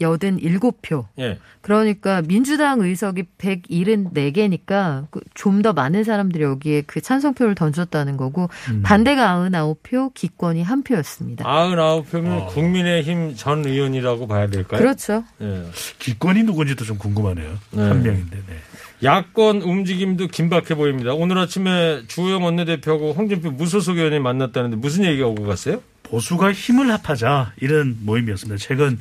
187표. 0.00 1.06
예. 1.18 1.38
그러니까 1.60 2.22
민주당 2.22 2.80
의석이 2.80 3.24
174개니까 3.38 5.06
그좀더 5.10 5.72
많은 5.72 6.04
사람들이 6.04 6.42
여기에 6.42 6.82
그 6.86 7.00
찬성표를 7.00 7.54
던졌다는 7.54 8.16
거고 8.16 8.48
반대가 8.82 9.48
99표, 9.50 10.14
기권이 10.14 10.62
한 10.62 10.82
표였습니다. 10.82 11.44
99표면 11.44 12.48
국민의힘 12.48 13.34
전 13.36 13.64
의원이라고 13.64 14.26
봐야 14.26 14.46
될까요? 14.46 14.80
그렇죠. 14.80 15.24
예. 15.40 15.64
기권이 15.98 16.42
누군지도 16.44 16.84
좀 16.84 16.98
궁금하네요 16.98 17.58
네. 17.72 17.82
한 17.82 18.02
명인데 18.02 18.36
네. 18.36 18.56
야권 19.02 19.62
움직임도 19.62 20.28
긴박해 20.28 20.74
보입니다. 20.74 21.14
오늘 21.14 21.38
아침에 21.38 22.02
주호영 22.06 22.44
원내대표하고 22.44 23.12
홍준표 23.12 23.50
무소속 23.50 23.96
의원이 23.96 24.18
만났다는데 24.18 24.76
무슨 24.76 25.04
얘기가 25.04 25.26
오고 25.26 25.46
갔어요? 25.46 25.82
보수가 26.02 26.52
힘을 26.52 26.92
합하자 26.92 27.52
이런 27.60 27.96
모임이었습니다 28.02 28.58
최근 28.58 28.98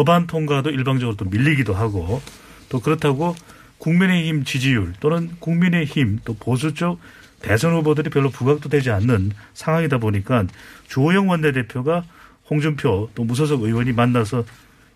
법안 0.00 0.26
통과도 0.26 0.70
일방적으로 0.70 1.14
또 1.14 1.26
밀리기도 1.26 1.74
하고 1.74 2.22
또 2.70 2.80
그렇다고 2.80 3.36
국민의힘 3.76 4.44
지지율 4.44 4.94
또는 4.98 5.28
국민의힘 5.40 6.20
또 6.24 6.32
보수 6.32 6.72
쪽 6.72 6.98
대선 7.42 7.74
후보들이 7.74 8.08
별로 8.08 8.30
부각도 8.30 8.70
되지 8.70 8.90
않는 8.90 9.32
상황이다 9.52 9.98
보니까 9.98 10.46
주호영 10.88 11.28
원내대표가 11.28 12.04
홍준표 12.48 13.10
또 13.14 13.24
무소속 13.24 13.62
의원이 13.62 13.92
만나서 13.92 14.44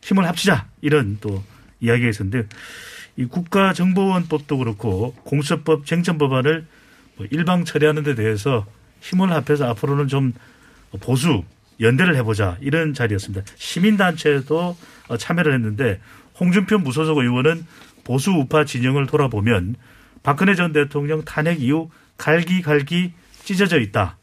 힘을 0.00 0.26
합치자 0.26 0.68
이런 0.80 1.18
또 1.20 1.44
이야기가 1.80 2.08
있었는데 2.08 2.48
이 3.18 3.26
국가정보원법도 3.26 4.56
그렇고 4.56 5.12
공수처법 5.24 5.84
쟁점법안을 5.84 6.66
뭐 7.16 7.26
일방 7.30 7.66
처리하는 7.66 8.04
데 8.04 8.14
대해서 8.14 8.64
힘을 9.02 9.32
합해서 9.32 9.66
앞으로는 9.68 10.08
좀 10.08 10.32
보수 11.00 11.44
연대를 11.80 12.16
해보자 12.16 12.56
이런 12.60 12.94
자리였습니다. 12.94 13.44
시민단체도 13.56 14.76
어, 15.08 15.16
참여를 15.16 15.52
했는데 15.54 16.00
홍준표 16.38 16.78
무소속 16.78 17.18
의원은 17.18 17.66
보수 18.04 18.30
우파 18.30 18.64
진영을 18.64 19.06
돌아보면 19.06 19.76
박근혜 20.22 20.54
전 20.54 20.72
대통령 20.72 21.24
탄핵 21.24 21.60
이후 21.60 21.90
갈기갈기 22.16 23.12
찢어져 23.44 23.78
있다. 23.80 24.16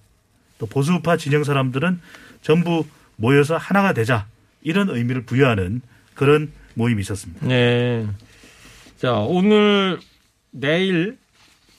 또 0.58 0.66
보수 0.66 0.94
우파 0.94 1.18
진영 1.18 1.44
사람들은 1.44 2.00
전부 2.42 2.86
모여서 3.16 3.58
하나가 3.58 3.94
되자 3.94 4.28
이런 4.62 4.90
의미를 4.90 5.24
부여하는 5.24 5.82
그런 6.16 6.52
모임이 6.74 7.02
있었습니다. 7.02 7.48
네. 7.48 8.08
자, 8.98 9.14
오늘, 9.14 10.00
내일 10.52 11.18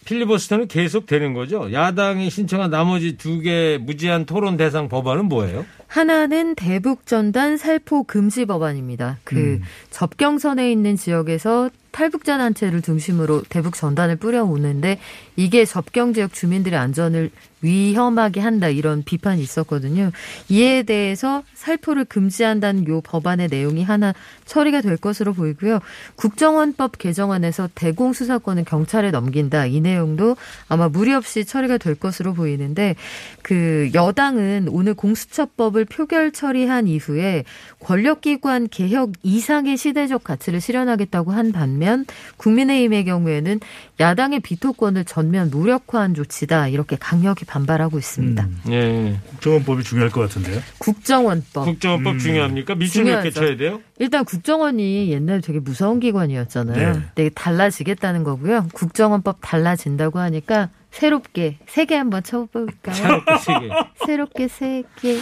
필리버스터는 0.05 0.69
계속 0.69 1.07
되는 1.07 1.33
거죠? 1.33 1.73
야당이 1.73 2.31
신청한 2.31 2.71
나머지 2.71 3.17
두 3.17 3.41
개 3.43 3.79
무제한 3.81 4.25
토론 4.27 4.57
대상 4.57 4.89
법안은 4.89 5.27
뭐예요? 5.27 5.65
하나는 5.93 6.55
대북 6.55 7.07
전단 7.07 7.59
살포 7.59 8.05
금지 8.05 8.47
법안입니다. 8.47 9.19
그 9.25 9.37
음. 9.37 9.63
접경선에 9.91 10.73
있는 10.73 10.97
지역에서 10.97 11.69
탈북자 11.93 12.39
단체를 12.39 12.81
중심으로 12.81 13.43
대북 13.51 13.75
전단을 13.75 14.17
뿌려오는데 14.17 14.99
이게 15.37 15.65
접경 15.65 16.15
지역 16.15 16.33
주민들의 16.33 16.79
안전을 16.79 17.31
위험하게 17.61 18.41
한다 18.41 18.69
이런 18.69 19.05
비판이 19.05 19.41
있었거든요. 19.41 20.11
이에 20.49 20.83
대해서 20.83 21.45
살포를 21.55 22.07
금지한다는 22.07 22.89
요 22.89 23.01
법안의 23.03 23.49
내용이 23.49 23.85
하나 23.85 24.15
처리가 24.47 24.81
될 24.81 24.97
것으로 24.97 25.33
보이고요. 25.33 25.79
국정원법 26.17 26.99
개정안에서 26.99 27.69
대공 27.75 28.13
수사권은 28.13 28.65
경찰에 28.65 29.13
넘긴다 29.13 29.67
이 29.67 29.81
내용도 29.81 30.37
아마 30.69 30.89
무리 30.89 31.15
없이 31.15 31.45
처리가 31.45 31.79
될 31.79 31.95
것으로 31.95 32.35
보이는데 32.35 32.97
그 33.43 33.91
여당은 33.95 34.69
오늘 34.71 34.95
공수처법을 34.95 35.82
표결 35.85 36.33
처리한 36.33 36.87
이후에 36.87 37.45
권력기관 37.81 38.69
개혁 38.69 39.13
이상의 39.23 39.77
시대적 39.77 40.25
가치를 40.25 40.61
실현하겠다고 40.61 41.33
한 41.33 41.53
반면 41.53 42.05
국민의힘의 42.37 43.05
경우에는 43.05 43.61
야당의 44.01 44.41
비토권을 44.41 45.05
전면 45.05 45.51
무력화한 45.51 46.15
조치다 46.15 46.69
이렇게 46.69 46.97
강력히 46.97 47.45
반발하고 47.45 47.99
있습니다. 47.99 48.49
예. 48.71 49.19
국정원법이 49.31 49.83
중요할 49.83 50.11
것 50.11 50.21
같은데요. 50.23 50.61
국정원법. 50.79 51.65
국정원법 51.67 52.19
중요합니까? 52.19 52.75
밑줄 52.75 53.05
몇개 53.05 53.31
중요하죠. 53.31 53.41
쳐야 53.41 53.57
돼요? 53.57 53.81
일단 53.99 54.25
국정원이 54.25 55.11
옛날에 55.11 55.41
되게 55.41 55.61
무서운 55.61 56.01
기관이었잖아요. 56.01 56.93
네. 56.93 57.01
근데 57.15 57.31
달라지겠다는 57.31 58.25
거고요. 58.25 58.69
국정원법 58.73 59.39
달라진다고 59.41 60.19
하니까 60.19 60.71
새롭게 60.93 61.59
세 61.67 61.85
개 61.87 61.97
한번 61.97 62.23
쳐볼까요? 62.23 62.95
새롭게 62.95 63.39
세 63.39 63.59
개. 63.61 63.69
새롭게 64.07 64.49
세 64.49 64.83
개. 65.01 65.19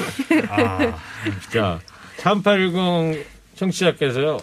아, 0.50 0.98
자, 1.52 1.80
3810 2.18 3.24
청취자께서요. 3.54 4.38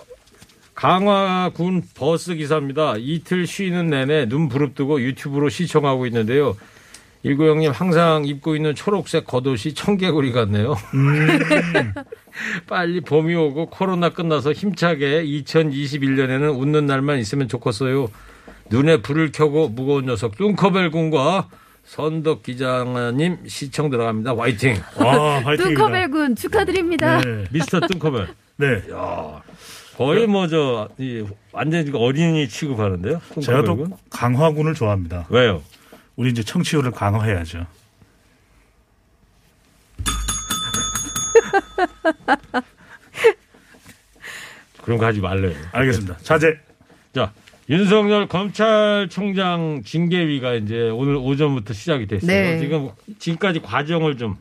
강화군 0.73 1.83
버스 1.95 2.35
기사입니다. 2.35 2.95
이틀 2.97 3.45
쉬는 3.47 3.87
내내 3.89 4.27
눈 4.27 4.47
부릅뜨고 4.47 5.01
유튜브로 5.01 5.49
시청하고 5.49 6.05
있는데요. 6.07 6.55
일구 7.23 7.49
형님 7.49 7.71
항상 7.71 8.25
입고 8.25 8.55
있는 8.55 8.73
초록색 8.75 9.25
겉옷이 9.25 9.73
청개구리 9.73 10.31
같네요. 10.31 10.75
빨리 12.69 13.01
봄이 13.01 13.33
오고 13.35 13.65
코로나 13.71 14.09
끝나서 14.09 14.53
힘차게 14.53 15.23
2021년에는 15.25 16.57
웃는 16.57 16.85
날만 16.85 17.17
있으면 17.19 17.47
좋겠어요. 17.47 18.07
눈에 18.69 18.97
불을 19.01 19.31
켜고 19.31 19.69
무거운 19.69 20.05
녀석 20.05 20.35
뚱커벨 20.37 20.91
군과 20.91 21.49
선덕 21.85 22.43
기장님 22.43 23.47
시청 23.47 23.89
들어갑니다. 23.89 24.35
화이팅! 24.35 24.75
와, 24.97 25.35
화이팅입니다. 25.41 25.63
뚱커벨 25.69 26.11
군 26.11 26.35
축하드립니다. 26.35 27.21
네. 27.21 27.45
미스터 27.51 27.79
뚱커벨. 27.87 28.27
네. 28.57 28.81
거의 29.97 30.27
뭐 30.27 30.47
저 30.47 30.89
완전 31.51 31.87
히 31.87 31.91
어린이 31.95 32.47
취급하는데요. 32.47 33.21
제가 33.41 33.59
또 33.63 33.75
뚱커벨군? 33.75 33.97
강화군을 34.09 34.73
좋아합니다. 34.73 35.25
왜요? 35.29 35.63
우리 36.17 36.29
이제 36.29 36.43
청취율을 36.43 36.91
강화해야죠. 36.91 37.65
그런 44.83 44.97
거 44.97 45.05
하지 45.05 45.19
말래요. 45.19 45.55
알겠습니다. 45.71 46.17
자제. 46.23 46.59
자, 47.13 47.31
윤석열 47.69 48.27
검찰총장 48.27 49.81
징계위가 49.83 50.53
이제 50.55 50.89
오늘 50.89 51.15
오전부터 51.15 51.73
시작이 51.73 52.07
됐어요. 52.07 52.31
네. 52.31 52.59
지금 52.59 52.89
지금까지 53.19 53.61
과정을 53.61 54.17
좀 54.17 54.37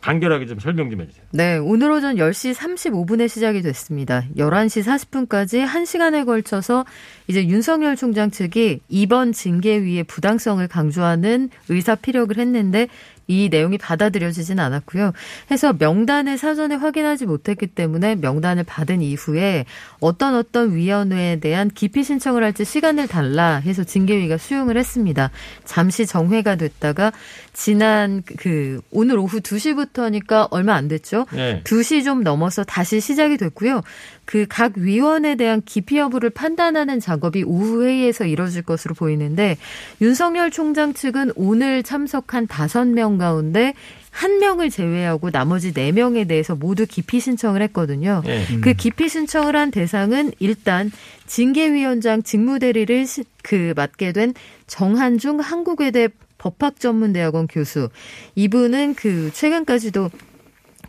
간결하게 0.00 0.46
좀 0.46 0.58
설명 0.58 0.90
좀 0.90 1.02
해주세요. 1.02 1.21
네, 1.34 1.56
오늘 1.56 1.90
오전 1.90 2.16
10시 2.16 2.54
35분에 2.54 3.26
시작이 3.26 3.62
됐습니다. 3.62 4.24
11시 4.36 4.84
40분까지 4.84 5.66
1시간에 5.66 6.26
걸쳐서 6.26 6.84
이제 7.26 7.46
윤석열 7.48 7.96
총장 7.96 8.30
측이 8.30 8.80
이번 8.90 9.32
징계위의 9.32 10.04
부당성을 10.04 10.68
강조하는 10.68 11.48
의사 11.70 11.94
피력을 11.94 12.36
했는데 12.36 12.88
이 13.28 13.48
내용이 13.50 13.78
받아들여지진 13.78 14.58
않았고요. 14.58 15.12
해서 15.50 15.72
명단을 15.72 16.36
사전에 16.38 16.74
확인하지 16.74 17.26
못했기 17.26 17.68
때문에 17.68 18.16
명단을 18.16 18.64
받은 18.64 19.00
이후에 19.00 19.64
어떤 20.00 20.34
어떤 20.34 20.74
위원회에 20.74 21.40
대한 21.40 21.70
기피 21.70 22.04
신청을 22.04 22.42
할지 22.42 22.64
시간을 22.64 23.08
달라 23.08 23.56
해서 23.56 23.84
징계위가 23.84 24.38
수용을 24.38 24.76
했습니다. 24.76 25.30
잠시 25.64 26.06
정회가 26.06 26.56
됐다가 26.56 27.12
지난 27.52 28.22
그 28.38 28.80
오늘 28.90 29.18
오후 29.18 29.40
2시부터니까 29.40 30.48
얼마 30.50 30.74
안 30.74 30.88
됐죠. 30.88 31.21
네. 31.32 31.60
2시 31.64 32.04
좀 32.04 32.22
넘어서 32.22 32.64
다시 32.64 33.00
시작이 33.00 33.36
됐고요. 33.36 33.82
그 34.24 34.46
각 34.48 34.72
위원에 34.76 35.34
대한 35.34 35.62
기피 35.64 35.96
여부를 35.98 36.30
판단하는 36.30 37.00
작업이 37.00 37.42
오후 37.44 37.84
회의에서 37.84 38.24
이뤄질 38.24 38.62
것으로 38.62 38.94
보이는데 38.94 39.56
윤석열 40.00 40.50
총장 40.50 40.94
측은 40.94 41.32
오늘 41.36 41.82
참석한 41.82 42.46
5명 42.46 43.18
가운데 43.18 43.74
한 44.10 44.38
명을 44.38 44.68
제외하고 44.70 45.30
나머지 45.30 45.72
4명에 45.72 46.28
대해서 46.28 46.54
모두 46.54 46.86
기피 46.86 47.18
신청을 47.18 47.62
했거든요. 47.62 48.22
예. 48.26 48.44
그 48.60 48.74
기피 48.74 49.08
신청을 49.08 49.56
한 49.56 49.70
대상은 49.70 50.32
일단 50.38 50.90
징계위원장 51.26 52.22
직무대리를 52.22 53.06
시- 53.06 53.24
그 53.42 53.72
맡게 53.74 54.12
된 54.12 54.34
정한중 54.66 55.40
한국외대 55.40 56.08
법학전문대학원 56.38 57.46
교수. 57.46 57.88
이분은 58.34 58.94
그 58.96 59.30
최근까지도 59.32 60.10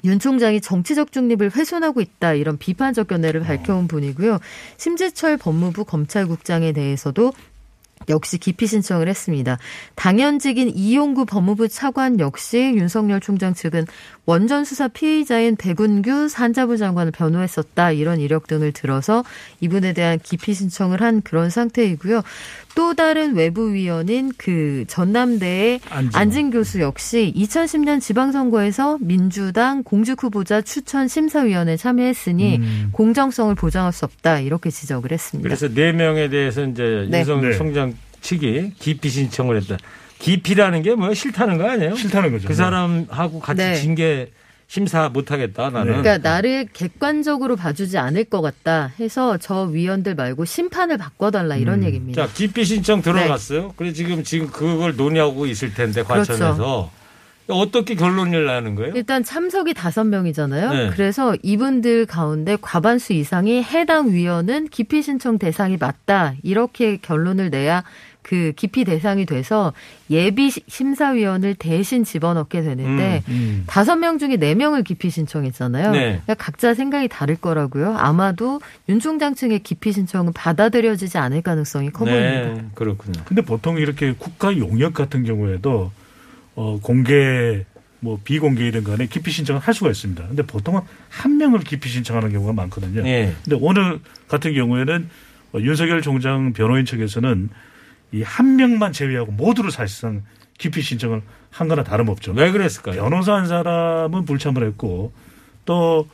윤 0.05 0.19
총장이 0.19 0.61
정치적 0.61 1.11
중립을 1.11 1.55
훼손하고 1.55 2.01
있다 2.01 2.33
이런 2.33 2.57
비판적 2.57 3.07
견해를 3.07 3.41
밝혀온 3.41 3.87
분이고요. 3.87 4.39
심재철 4.77 5.37
법무부 5.37 5.85
검찰국장에 5.85 6.73
대해서도 6.73 7.31
역시 8.09 8.37
기피 8.37 8.67
신청을 8.67 9.07
했습니다. 9.07 9.57
당연직인 9.95 10.69
이용구 10.69 11.25
법무부 11.25 11.69
차관 11.69 12.19
역시 12.19 12.57
윤석열 12.57 13.19
총장 13.19 13.53
측은 13.53 13.85
원전 14.25 14.63
수사 14.63 14.87
피의자인 14.87 15.57
백운규 15.57 16.29
산자부 16.29 16.77
장관을 16.77 17.11
변호했었다 17.11 17.91
이런 17.91 18.19
이력 18.19 18.47
등을 18.47 18.71
들어서 18.71 19.23
이분에 19.59 19.93
대한 19.93 20.17
기피 20.21 20.53
신청을 20.53 21.01
한 21.01 21.21
그런 21.21 21.49
상태이고요. 21.49 22.21
또 22.75 22.93
다른 22.93 23.35
외부 23.35 23.73
위원인 23.73 24.31
그 24.37 24.85
전남대의 24.87 25.81
안진. 25.89 26.19
안진 26.19 26.51
교수 26.51 26.79
역시 26.79 27.33
2010년 27.35 27.99
지방선거에서 27.99 28.97
민주당 29.01 29.83
공직 29.83 30.23
후보자 30.23 30.61
추천 30.61 31.07
심사위원회 31.07 31.75
참여했으니 31.75 32.57
음. 32.57 32.89
공정성을 32.93 33.53
보장할 33.55 33.91
수 33.91 34.05
없다 34.05 34.39
이렇게 34.39 34.69
지적을 34.69 35.11
했습니다. 35.11 35.47
그래서 35.47 35.67
네 35.67 35.91
명에 35.91 36.29
대해서 36.29 36.63
이제 36.65 37.07
네. 37.09 37.19
윤석열 37.19 37.51
네. 37.51 37.57
총장 37.57 37.93
측이 38.21 38.73
기피 38.79 39.09
신청을 39.09 39.57
했다. 39.57 39.77
기피라는 40.23 40.81
게 40.83 40.95
뭐 40.95 41.13
싫다는 41.13 41.57
거 41.57 41.69
아니에요? 41.69 41.95
싫다는 41.95 42.31
거죠. 42.31 42.47
그 42.47 42.53
사람하고 42.53 43.39
같이 43.39 43.57
네. 43.57 43.75
징계 43.75 44.31
심사 44.67 45.09
못 45.09 45.31
하겠다 45.31 45.69
나는. 45.69 46.01
그러니까 46.01 46.17
나를 46.17 46.67
객관적으로 46.71 47.55
봐주지 47.55 47.97
않을 47.97 48.23
것 48.25 48.41
같다 48.41 48.91
해서 48.99 49.37
저 49.37 49.63
위원들 49.63 50.15
말고 50.15 50.45
심판을 50.45 50.97
바꿔달라 50.97 51.57
이런 51.57 51.79
음. 51.79 51.83
얘기입니다. 51.83 52.25
자, 52.25 52.33
기피 52.33 52.63
신청 52.63 53.01
들어갔어요. 53.01 53.73
그래 53.75 53.91
지금 53.93 54.23
지금 54.23 54.47
그걸 54.47 54.95
논의하고 54.95 55.45
있을 55.45 55.73
텐데 55.73 56.03
그렇죠. 56.03 56.33
과천에서 56.33 56.91
어떻게 57.49 57.95
결론을 57.95 58.45
나는 58.45 58.73
거예요? 58.75 58.93
일단 58.95 59.21
참석이 59.21 59.73
다섯 59.73 60.05
명이잖아요. 60.05 60.71
네. 60.73 60.89
그래서 60.91 61.35
이분들 61.43 62.05
가운데 62.05 62.55
과반수 62.61 63.11
이상이 63.11 63.61
해당 63.61 64.11
위원은 64.13 64.69
기피 64.69 65.01
신청 65.03 65.37
대상이 65.37 65.75
맞다. 65.77 66.35
이렇게 66.41 66.95
결론을 66.97 67.49
내야 67.49 67.83
그 68.23 68.53
기피 68.55 68.83
대상이 68.85 69.25
돼서 69.25 69.73
예비 70.09 70.49
시- 70.49 70.61
심사위원을 70.67 71.55
대신 71.55 72.03
집어넣게 72.03 72.61
되는데 72.61 73.21
음. 73.27 73.63
다섯 73.67 73.95
명 73.97 74.17
중에 74.17 74.37
네 74.37 74.55
명을 74.55 74.83
기피 74.83 75.09
신청했잖아요. 75.09 75.91
네. 75.91 75.99
그러니까 76.23 76.33
각자 76.35 76.73
생각이 76.73 77.09
다를 77.09 77.35
거라고요. 77.35 77.95
아마도 77.97 78.59
윤 78.89 78.99
총장 78.99 79.35
측의 79.35 79.59
기피 79.59 79.91
신청은 79.91 80.33
받아들여지지 80.33 81.17
않을 81.17 81.41
가능성이 81.41 81.91
커 81.91 82.05
보입니다. 82.05 82.53
네, 82.53 82.65
그렇군요. 82.73 83.21
근데 83.25 83.41
보통 83.43 83.77
이렇게 83.77 84.13
국가 84.17 84.57
용역 84.57 84.93
같은 84.93 85.23
경우에도 85.23 85.91
어, 86.55 86.79
공개 86.81 87.65
뭐 87.99 88.19
비공개이든 88.23 88.83
간에 88.83 89.05
기피 89.07 89.31
신청을 89.31 89.61
할 89.61 89.73
수가 89.73 89.89
있습니다. 89.89 90.27
근데 90.27 90.43
보통은 90.43 90.81
한 91.09 91.37
명을 91.37 91.59
기피 91.59 91.89
신청하는 91.89 92.31
경우가 92.31 92.53
많거든요. 92.53 93.01
예. 93.07 93.33
근데 93.43 93.57
오늘 93.61 93.99
같은 94.27 94.53
경우에는 94.53 95.09
어, 95.53 95.59
윤석열 95.59 96.01
총장 96.01 96.51
변호인 96.53 96.85
측에서는 96.85 97.49
이 98.13 98.21
한 98.21 98.55
명만 98.55 98.93
제외하고 98.93 99.31
모두를 99.31 99.71
사실상 99.71 100.23
기피 100.57 100.81
신청을 100.81 101.21
한 101.49 101.67
거나 101.67 101.83
다름없죠. 101.83 102.31
왜 102.33 102.51
그랬을까요? 102.51 103.01
변호사 103.01 103.33
한 103.33 103.47
사람은 103.47 104.25
불참을 104.25 104.63
했고 104.67 105.13
또 105.65 106.07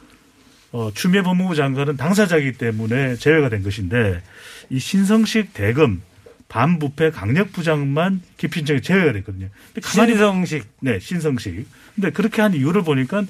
어, 0.71 0.91
추미애 0.93 1.21
법무부 1.23 1.55
장관은 1.55 1.97
당사자이기 1.97 2.53
때문에 2.53 3.15
제외가 3.15 3.49
된 3.49 3.63
것인데 3.63 4.21
이 4.69 4.79
신성식 4.79 5.53
대검 5.53 6.01
반부패 6.47 7.12
강력부장만 7.12 8.21
기피 8.38 8.59
신청이 8.59 8.81
제외가 8.81 9.12
됐거든요. 9.13 9.49
근데 9.73 9.81
가만히 9.81 10.13
신성식. 10.13 10.67
네, 10.81 10.99
신성식. 10.99 11.67
근데 11.95 12.12
그렇게 12.12 12.41
한 12.41 12.53
이유를 12.53 12.83
보니까 12.83 13.23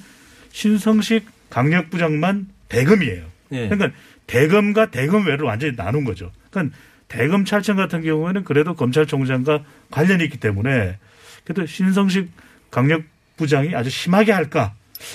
신성식 0.52 1.26
강력부장만 1.50 2.48
대검이에요. 2.68 3.24
예. 3.52 3.68
그러니까 3.68 3.90
대검과 4.26 4.90
대검 4.90 5.26
외로 5.26 5.46
완전히 5.46 5.74
나눈 5.76 6.04
거죠. 6.04 6.30
그러니까 6.50 6.76
대검찰청 7.10 7.76
같은 7.76 8.02
경우에는 8.02 8.44
그래도 8.44 8.74
검찰총장과 8.74 9.64
관련이 9.90 10.24
있기 10.24 10.38
때문에 10.38 10.96
그래도 11.44 11.66
신성식 11.66 12.30
강력부장이 12.70 13.74
아주 13.74 13.90
심하게 13.90 14.32
할까 14.32 14.72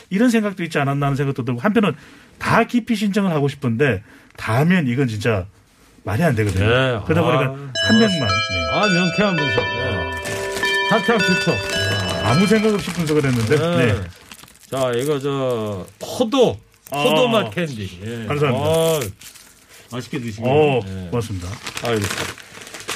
이런 0.09 0.29
생각도 0.29 0.63
있지 0.63 0.77
않았나 0.77 1.07
하는 1.07 1.15
생각도 1.15 1.45
들고 1.45 1.61
한편은 1.61 1.93
다 2.37 2.65
기피 2.65 2.95
신청을 2.95 3.31
하고 3.31 3.47
싶은데 3.47 4.03
다 4.35 4.57
하면 4.59 4.87
이건 4.87 5.07
진짜 5.07 5.45
말이 6.03 6.21
안 6.21 6.35
되거든요. 6.35 6.67
네. 6.67 6.99
그러다 7.05 7.21
보니까 7.21 7.45
아, 7.45 7.71
한 7.87 7.99
명만 7.99 8.27
네. 8.27 8.69
아, 8.71 8.87
명쾌한 8.87 9.35
분석. 9.35 9.63
네. 9.63 10.89
사탕 10.89 11.17
투척. 11.17 11.55
아무 12.25 12.45
생각 12.45 12.73
없이 12.73 12.91
분석을 12.91 13.23
했는데 13.23 13.57
네. 13.57 13.93
네. 13.93 14.01
자, 14.69 14.91
이거 14.95 15.17
저 15.17 15.87
포도, 15.99 16.59
포도 16.91 17.29
맛 17.29 17.51
캔디. 17.51 17.99
예. 18.03 18.25
감사합니다. 18.25 18.99
아, 19.91 19.95
맛있게 19.95 20.19
드시고. 20.19 20.47
어, 20.47 20.79
네. 20.85 21.07
고맙습니다. 21.09 21.47
알겠습니다. 21.83 22.45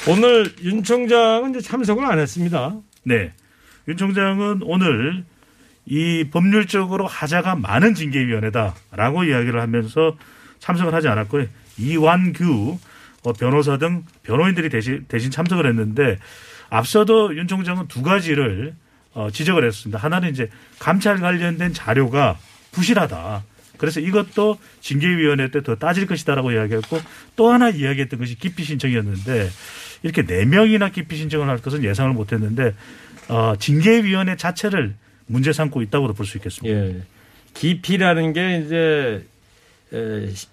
오늘 0.08 0.52
윤 0.62 0.82
총장은 0.82 1.50
이제 1.50 1.60
참석을 1.60 2.04
안 2.04 2.18
했습니다. 2.18 2.76
네. 3.04 3.32
윤 3.88 3.96
총장은 3.96 4.60
오늘 4.62 5.24
이 5.86 6.24
법률적으로 6.30 7.06
하자가 7.06 7.56
많은 7.56 7.94
징계위원회다라고 7.94 9.24
이야기를 9.24 9.60
하면서 9.60 10.16
참석을 10.58 10.94
하지 10.94 11.08
않았고요. 11.08 11.46
이완규 11.78 12.78
어, 13.24 13.32
변호사 13.34 13.76
등 13.76 14.04
변호인들이 14.22 14.68
대신, 14.68 15.04
대신 15.08 15.30
참석을 15.30 15.66
했는데 15.66 16.18
앞서도 16.70 17.36
윤 17.36 17.48
총장은 17.48 17.88
두 17.88 18.02
가지를 18.02 18.74
어, 19.12 19.28
지적을 19.30 19.66
했습니다. 19.66 19.98
하나는 19.98 20.30
이제 20.30 20.48
감찰 20.78 21.18
관련된 21.18 21.74
자료가 21.74 22.38
부실하다. 22.72 23.42
그래서 23.80 23.98
이것도 24.00 24.58
징계위원회 24.80 25.50
때 25.50 25.62
더 25.62 25.74
따질 25.76 26.06
것이다라고 26.06 26.52
이야기했고 26.52 26.98
또 27.36 27.50
하나 27.50 27.68
이야기했던 27.70 28.18
것이 28.20 28.36
기피 28.38 28.62
신청이었는데 28.64 29.48
이렇게 30.02 30.24
네 30.24 30.44
명이나 30.44 30.90
기피 30.90 31.16
신청을 31.16 31.48
할 31.48 31.58
것은 31.58 31.82
예상을 31.84 32.12
못했는데 32.12 32.74
어, 33.28 33.54
징계위원회 33.58 34.36
자체를 34.36 34.94
문제 35.26 35.52
삼고 35.52 35.82
있다고도 35.82 36.14
볼 36.14 36.26
수 36.26 36.36
있겠습니다. 36.38 36.76
예. 36.76 37.02
기피라는 37.54 38.32
게 38.32 38.58
이제 38.64 39.26
에, 39.92 40.30
시- 40.30 40.46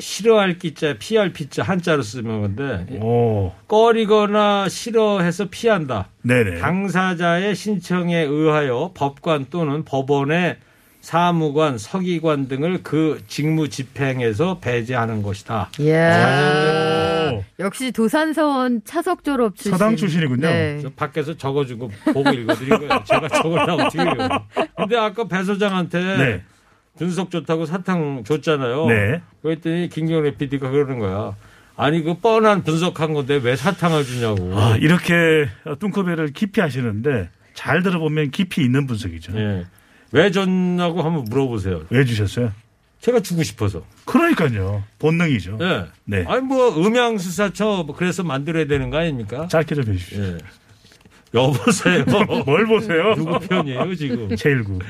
싫어할 0.00 0.58
기자, 0.58 0.94
피할 0.98 1.32
피자 1.32 1.62
한자로 1.64 2.02
쓰는 2.02 2.40
건데 2.40 2.86
오, 3.02 3.52
꺼리거나 3.66 4.68
싫어해서 4.68 5.46
피한다. 5.50 6.08
네네. 6.22 6.58
당사자의 6.58 7.56
신청에 7.56 8.16
의하여 8.18 8.92
법관 8.94 9.46
또는 9.50 9.84
법원의 9.84 10.56
사무관, 11.00 11.78
서기관 11.78 12.48
등을 12.48 12.82
그 12.82 13.22
직무 13.28 13.68
집행에서 13.68 14.58
배제하는 14.58 15.22
것이다. 15.22 15.70
이야. 15.80 17.30
오. 17.32 17.44
역시 17.60 17.92
도산서원 17.92 18.82
차석 18.84 19.24
졸업 19.24 19.56
출신. 19.56 19.72
서당 19.72 19.96
출신이군요. 19.96 20.46
네. 20.46 20.80
저 20.82 20.90
밖에서 20.90 21.36
적어주고 21.36 21.90
보고 22.12 22.30
읽어드리고요. 22.30 22.88
제가 23.06 23.28
적으려고 23.28 23.82
읽어요. 23.94 24.28
근데 24.76 24.96
아까 24.96 25.26
배 25.28 25.42
소장한테 25.44 26.16
네. 26.16 26.42
분석 26.98 27.30
좋다고 27.30 27.64
사탕 27.64 28.24
줬잖아요. 28.24 28.86
네. 28.86 29.22
그랬더니 29.42 29.88
김경래 29.88 30.34
PD가 30.34 30.68
그러는 30.70 30.98
거야. 30.98 31.34
아니 31.76 32.02
그 32.02 32.14
뻔한 32.14 32.64
분석한 32.64 33.14
건데 33.14 33.38
왜 33.42 33.54
사탕을 33.54 34.04
주냐고. 34.04 34.52
아, 34.58 34.76
이렇게 34.76 35.48
뚱커벨을 35.78 36.32
깊이 36.32 36.60
하시는데 36.60 37.30
잘 37.54 37.82
들어보면 37.84 38.30
깊이 38.32 38.62
있는 38.62 38.86
분석이죠. 38.88 39.32
예. 39.38 39.64
왜 40.12 40.30
줬냐고 40.30 41.02
한번 41.02 41.24
물어보세요. 41.24 41.82
왜 41.90 42.04
주셨어요? 42.04 42.52
제가 43.00 43.20
주고 43.20 43.42
싶어서. 43.42 43.84
그러니까요. 44.04 44.82
본능이죠. 44.98 45.58
예. 45.60 45.86
네. 46.04 46.24
아니 46.26 46.40
뭐 46.40 46.76
음향수사처 46.84 47.84
뭐 47.86 47.94
그래서 47.94 48.22
만들어야 48.24 48.66
되는 48.66 48.90
거 48.90 48.98
아닙니까? 48.98 49.46
짧게 49.48 49.74
좀 49.74 49.84
해주십시오. 49.84 50.22
예. 50.22 50.38
여보세요. 51.34 52.04
뭘 52.46 52.66
보세요? 52.66 53.14
누구 53.14 53.38
편이에요 53.38 53.94
지금? 53.94 54.28
제1구. 54.28 54.80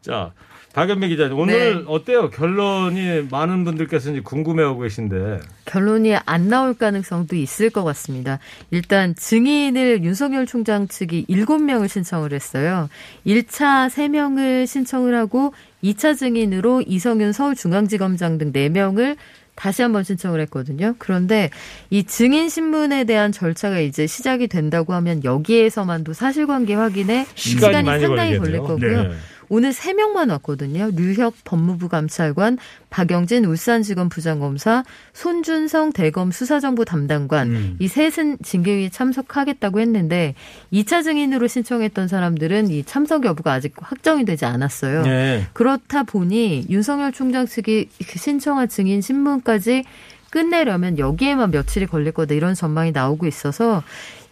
자, 0.00 0.32
박연미 0.72 1.08
기자님 1.08 1.36
오늘 1.36 1.74
네. 1.78 1.84
어때요? 1.88 2.30
결론이 2.30 3.26
많은 3.30 3.64
분들께서 3.64 4.12
이제 4.12 4.20
궁금해하고 4.20 4.80
계신데. 4.80 5.40
결론이 5.64 6.14
안 6.24 6.48
나올 6.48 6.74
가능성도 6.74 7.34
있을 7.34 7.70
것 7.70 7.82
같습니다. 7.82 8.38
일단 8.70 9.14
증인을 9.16 10.04
윤석열 10.04 10.46
총장 10.46 10.86
측이 10.86 11.26
7명을 11.28 11.88
신청을 11.88 12.32
했어요. 12.32 12.88
1차 13.26 13.88
3명을 13.88 14.66
신청을 14.68 15.16
하고 15.16 15.52
2차 15.82 16.16
증인으로 16.16 16.82
이성윤 16.86 17.32
서울중앙지검장 17.32 18.38
등 18.38 18.52
4명을 18.52 19.16
다시 19.60 19.82
한번 19.82 20.04
신청을 20.04 20.40
했거든요. 20.40 20.94
그런데 20.96 21.50
이 21.90 22.04
증인 22.04 22.48
신문에 22.48 23.04
대한 23.04 23.30
절차가 23.30 23.78
이제 23.80 24.06
시작이 24.06 24.48
된다고 24.48 24.94
하면 24.94 25.22
여기에서만도 25.22 26.14
사실관계 26.14 26.72
확인에 26.72 27.26
시간이 27.34 27.76
시간이, 27.76 28.00
상당히 28.00 28.38
걸릴 28.38 28.60
걸리겠네요. 28.60 28.62
거고요. 28.62 29.02
네. 29.02 29.14
오늘 29.50 29.72
세명만 29.72 30.30
왔거든요. 30.30 30.90
류혁 30.94 31.34
법무부 31.44 31.88
감찰관, 31.88 32.56
박영진 32.88 33.44
울산지검 33.44 34.08
부장검사, 34.08 34.84
손준성 35.12 35.92
대검 35.92 36.30
수사정보 36.30 36.84
담당관 36.84 37.50
음. 37.50 37.76
이 37.80 37.88
셋은 37.88 38.38
징계위에 38.42 38.90
참석하겠다고 38.90 39.80
했는데 39.80 40.36
2차 40.72 41.02
증인으로 41.02 41.48
신청했던 41.48 42.06
사람들은 42.06 42.70
이 42.70 42.84
참석 42.84 43.24
여부가 43.24 43.52
아직 43.52 43.74
확정이 43.76 44.24
되지 44.24 44.44
않았어요. 44.44 45.02
네. 45.02 45.46
그렇다 45.52 46.04
보니 46.04 46.66
윤석열 46.70 47.10
총장 47.10 47.46
측이 47.46 47.88
그 48.08 48.18
신청한 48.18 48.68
증인 48.68 49.00
신문까지 49.00 49.84
끝내려면 50.30 50.98
여기에만 50.98 51.50
며칠이 51.50 51.86
걸릴 51.86 52.12
거다 52.12 52.34
이런 52.34 52.54
전망이 52.54 52.92
나오고 52.92 53.26
있어서 53.26 53.82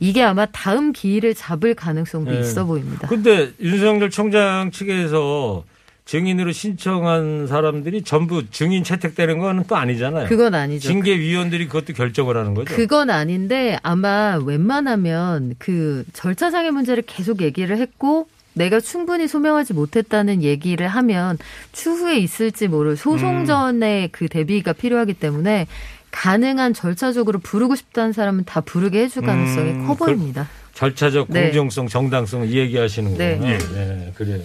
이게 0.00 0.22
아마 0.22 0.46
다음 0.46 0.92
기일을 0.92 1.34
잡을 1.34 1.74
가능성도 1.74 2.30
네. 2.30 2.40
있어 2.40 2.64
보입니다. 2.64 3.08
근데 3.08 3.50
윤석열 3.60 4.10
총장 4.10 4.70
측에서 4.70 5.64
증인으로 6.04 6.52
신청한 6.52 7.46
사람들이 7.48 8.00
전부 8.02 8.48
증인 8.50 8.82
채택되는 8.82 9.38
건 9.40 9.64
또 9.68 9.76
아니잖아요. 9.76 10.26
그건 10.28 10.54
아니죠. 10.54 10.88
징계위원들이 10.88 11.66
그것도 11.66 11.92
결정을 11.92 12.36
하는 12.36 12.54
거죠. 12.54 12.74
그건 12.74 13.10
아닌데 13.10 13.78
아마 13.82 14.38
웬만하면 14.42 15.56
그 15.58 16.04
절차상의 16.14 16.70
문제를 16.70 17.02
계속 17.06 17.42
얘기를 17.42 17.76
했고 17.76 18.26
내가 18.58 18.80
충분히 18.80 19.26
소명하지 19.28 19.72
못했다는 19.72 20.42
얘기를 20.42 20.86
하면 20.88 21.38
추후에 21.72 22.18
있을지 22.18 22.68
모를 22.68 22.96
소송 22.96 23.46
전에 23.46 24.08
그 24.12 24.28
대비가 24.28 24.72
필요하기 24.72 25.14
때문에 25.14 25.66
가능한 26.10 26.74
절차적으로 26.74 27.38
부르고 27.38 27.74
싶다는 27.76 28.12
사람은 28.12 28.44
다 28.44 28.60
부르게 28.60 29.02
해줄 29.02 29.22
가능성이 29.22 29.70
음, 29.72 29.86
커 29.86 29.94
그- 29.94 30.06
보입니다. 30.06 30.48
절차적 30.74 31.26
네. 31.30 31.44
공정성, 31.50 31.88
정당성 31.88 32.46
이 32.46 32.56
얘기하시는 32.56 33.16
네. 33.16 33.38
거예요. 33.38 33.58
네. 33.74 34.12
그래요. 34.14 34.40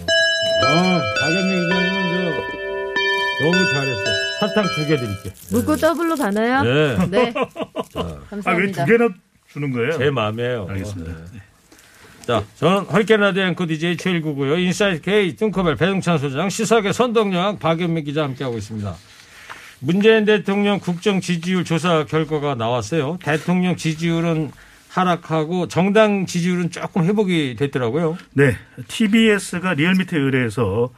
아, 0.66 1.02
박연미 1.20 1.62
기자님은 1.62 2.32
저 3.38 3.44
너무 3.44 3.72
잘했어요. 3.72 4.14
사탕 4.40 4.64
두 4.64 4.86
개 4.88 4.96
드릴게요. 4.96 5.32
묻고 5.52 5.76
더블로 5.76 6.16
가나요? 6.16 6.62
네. 6.62 7.06
네. 7.08 7.34
아, 7.94 8.02
왜 8.02 8.14
감사합니다. 8.30 8.84
두 8.84 8.90
개나 8.92 9.08
주는 9.48 9.70
거예요? 9.72 9.96
제 9.98 10.10
마음이에요. 10.10 10.66
알겠습니다. 10.70 11.12
네. 11.32 11.40
자, 12.26 12.42
저는 12.56 12.86
허리케인 12.86 13.20
라디오 13.20 13.42
앵커 13.42 13.66
DJ 13.66 13.98
최일구고요. 13.98 14.56
인사이트 14.56 15.02
K 15.02 15.36
뚱커벨 15.36 15.76
배종찬 15.76 16.16
소장, 16.16 16.48
시사계 16.48 16.92
선동영 16.92 17.58
박연미 17.58 18.02
기자 18.04 18.22
함께하고 18.22 18.56
있습니다. 18.56 18.94
문재인 19.80 20.24
대통령 20.24 20.78
국정 20.78 21.20
지지율 21.20 21.64
조사 21.64 22.06
결과가 22.06 22.54
나왔어요. 22.54 23.18
대통령 23.22 23.76
지지율은 23.76 24.52
하락하고 24.88 25.68
정당 25.68 26.24
지지율은 26.24 26.70
조금 26.70 27.04
회복이 27.04 27.56
됐더라고요. 27.58 28.16
네. 28.32 28.56
TBS가 28.88 29.74
리얼미터에 29.74 30.18
의뢰해서 30.18 30.64
어, 30.84 30.90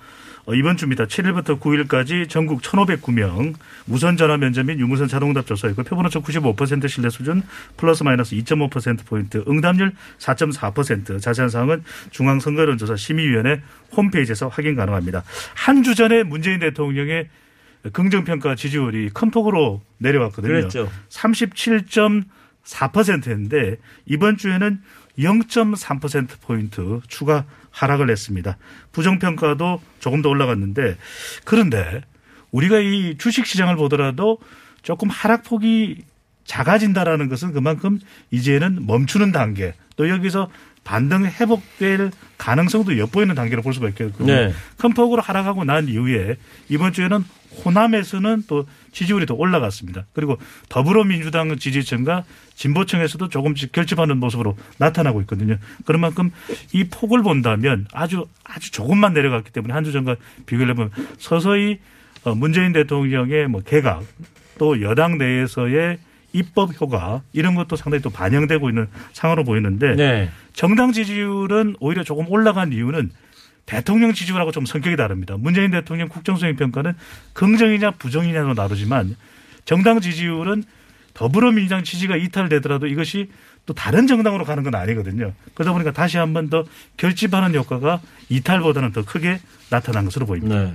이번 0.54 0.76
주입니다. 0.76 1.06
7일부터 1.06 1.58
9일까지 1.58 2.28
전국 2.28 2.62
1,509명 2.62 3.54
무선 3.84 4.16
전화 4.16 4.36
면접 4.36 4.62
및 4.64 4.78
유무선 4.78 5.08
자동답 5.08 5.44
조사했고 5.46 5.82
표본 5.82 6.06
오차 6.06 6.20
95% 6.20 6.88
신뢰 6.88 7.10
수준 7.10 7.42
플러스 7.76 8.04
마이너스 8.04 8.36
2.5%포인트 8.36 9.42
응답률 9.48 9.92
4.4% 10.18 11.20
자세한 11.20 11.48
사항은 11.50 11.82
중앙 12.10 12.38
선거론조사 12.38 12.94
심의위원회 12.96 13.60
홈페이지에서 13.96 14.46
확인 14.48 14.76
가능합니다. 14.76 15.24
한 15.54 15.82
주 15.82 15.94
전에 15.94 16.22
문재인 16.22 16.58
대통령의 16.60 17.28
긍정평가 17.92 18.54
지지율이 18.56 19.10
큰 19.14 19.30
폭으로 19.30 19.80
내려왔거든요. 19.98 20.52
그랬죠. 20.52 20.90
37.4%였는데 21.10 23.76
이번 24.06 24.36
주에는 24.36 24.80
0.3%포인트 25.18 27.00
추가 27.08 27.44
하락을 27.70 28.10
했습니다. 28.10 28.56
부정평가도 28.92 29.80
조금 30.00 30.22
더 30.22 30.28
올라갔는데 30.28 30.96
그런데 31.44 32.02
우리가 32.50 32.78
이 32.80 33.16
주식 33.18 33.46
시장을 33.46 33.76
보더라도 33.76 34.38
조금 34.82 35.10
하락폭이 35.10 36.04
작아진다라는 36.44 37.28
것은 37.28 37.52
그만큼 37.52 37.98
이제는 38.30 38.86
멈추는 38.86 39.32
단계 39.32 39.74
또 39.96 40.08
여기서 40.08 40.48
반등 40.84 41.26
회복될 41.26 42.12
가능성도 42.38 42.96
엿보이는 42.96 43.34
단계로 43.34 43.62
볼 43.62 43.74
수가 43.74 43.88
있겠거든요. 43.88 44.32
네. 44.32 44.52
큰 44.78 44.94
폭으로 44.94 45.20
하락하고 45.20 45.64
난 45.64 45.88
이후에 45.88 46.36
이번 46.68 46.92
주에는 46.92 47.24
호남에서는 47.64 48.44
또 48.48 48.66
지지율이 48.92 49.26
더 49.26 49.34
올라갔습니다. 49.34 50.04
그리고 50.12 50.38
더불어민주당 50.68 51.56
지지층과 51.58 52.24
진보층에서도 52.54 53.28
조금씩 53.28 53.72
결집하는 53.72 54.18
모습으로 54.18 54.56
나타나고 54.78 55.20
있거든요. 55.22 55.58
그런 55.84 56.00
만큼 56.00 56.30
이 56.72 56.84
폭을 56.84 57.22
본다면 57.22 57.86
아주 57.92 58.26
아주 58.44 58.70
조금만 58.72 59.12
내려갔기 59.14 59.52
때문에 59.52 59.72
한 59.74 59.84
주 59.86 59.92
전과 59.92 60.16
비교를 60.46 60.70
해보면 60.72 60.90
서서히 61.18 61.78
어, 62.24 62.34
문재인 62.34 62.72
대통령의 62.72 63.46
뭐 63.48 63.60
개각 63.60 64.02
또 64.58 64.80
여당 64.82 65.16
내에서의 65.18 65.98
입법 66.32 66.78
효과 66.80 67.22
이런 67.32 67.54
것도 67.54 67.76
상당히 67.76 68.02
또 68.02 68.10
반영되고 68.10 68.68
있는 68.68 68.88
상황으로 69.12 69.44
보이는데 69.44 69.94
네. 69.94 70.30
정당 70.52 70.92
지지율은 70.92 71.76
오히려 71.80 72.02
조금 72.02 72.28
올라간 72.28 72.72
이유는 72.72 73.10
대통령 73.66 74.12
지지율하고 74.14 74.52
좀 74.52 74.64
성격이 74.64 74.96
다릅니다. 74.96 75.36
문재인 75.38 75.70
대통령 75.72 76.08
국정수행 76.08 76.56
평가는 76.56 76.94
긍정이냐 77.32 77.92
부정이냐로 77.92 78.54
나누지만 78.54 79.16
정당 79.64 80.00
지지율은 80.00 80.64
더불어민주당 81.14 81.82
지지가 81.82 82.16
이탈되더라도 82.16 82.86
이것이 82.86 83.30
또 83.64 83.74
다른 83.74 84.06
정당으로 84.06 84.44
가는 84.44 84.62
건 84.62 84.74
아니거든요. 84.74 85.32
그러다 85.54 85.72
보니까 85.72 85.90
다시 85.92 86.18
한 86.18 86.32
번 86.34 86.48
더 86.50 86.64
결집하는 86.96 87.54
효과가 87.54 88.00
이탈보다는 88.28 88.92
더 88.92 89.04
크게 89.04 89.40
나타난 89.70 90.04
것으로 90.04 90.26
보입니다. 90.26 90.54
네. 90.62 90.74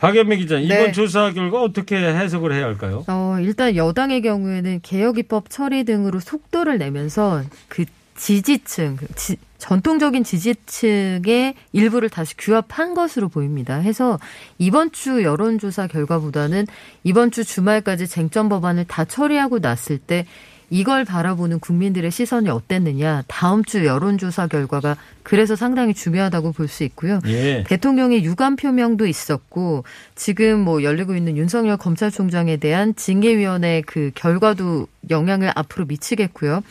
박연미 0.00 0.36
기자, 0.38 0.58
이번 0.58 0.76
네. 0.76 0.92
조사 0.92 1.30
결과 1.32 1.62
어떻게 1.62 1.96
해석을 1.96 2.52
해야 2.52 2.64
할까요? 2.64 3.04
어, 3.06 3.36
일단 3.40 3.76
여당의 3.76 4.20
경우에는 4.22 4.80
개혁 4.82 5.18
입법 5.18 5.48
처리 5.48 5.84
등으로 5.84 6.20
속도를 6.20 6.78
내면서 6.78 7.42
그 7.68 7.84
지지층, 8.16 8.96
그 8.96 9.06
지- 9.14 9.36
전통적인 9.58 10.24
지지층의 10.24 11.54
일부를 11.72 12.08
다시 12.10 12.36
규합한 12.36 12.94
것으로 12.94 13.28
보입니다. 13.28 13.76
해서 13.76 14.18
이번 14.58 14.92
주 14.92 15.22
여론조사 15.22 15.86
결과보다는 15.88 16.66
이번 17.04 17.30
주 17.30 17.44
주말까지 17.44 18.06
쟁점 18.06 18.48
법안을 18.48 18.84
다 18.86 19.04
처리하고 19.04 19.58
났을 19.58 19.98
때 19.98 20.26
이걸 20.68 21.04
바라보는 21.04 21.60
국민들의 21.60 22.10
시선이 22.10 22.48
어땠느냐. 22.48 23.22
다음 23.28 23.64
주 23.64 23.84
여론조사 23.86 24.48
결과가 24.48 24.96
그래서 25.22 25.54
상당히 25.54 25.94
중요하다고 25.94 26.52
볼 26.52 26.66
수 26.68 26.82
있고요. 26.84 27.20
예. 27.28 27.62
대통령의 27.68 28.24
유감 28.24 28.56
표명도 28.56 29.06
있었고 29.06 29.84
지금 30.16 30.60
뭐 30.60 30.82
열리고 30.82 31.14
있는 31.14 31.36
윤석열 31.36 31.76
검찰총장에 31.76 32.56
대한 32.56 32.96
징계위원회 32.96 33.82
그 33.86 34.10
결과도 34.16 34.88
영향을 35.08 35.52
앞으로 35.54 35.84
미치겠고요. 35.86 36.62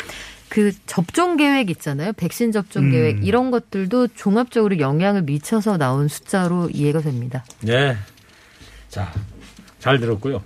그 0.49 0.71
접종 0.86 1.38
계획 1.38 1.69
있잖아요. 1.69 2.13
백신 2.13 2.51
접종 2.51 2.86
음. 2.86 2.91
계획 2.91 3.25
이런 3.25 3.51
것들도 3.51 4.10
종합적으로 4.10 4.79
영향을 4.79 5.23
미쳐서 5.23 5.77
나온 5.77 6.08
숫자로 6.08 6.69
이해가 6.71 7.01
됩니다. 7.01 7.43
네. 7.62 7.97
자, 8.89 9.12
잘 9.79 9.99
들었고요. 9.99 10.41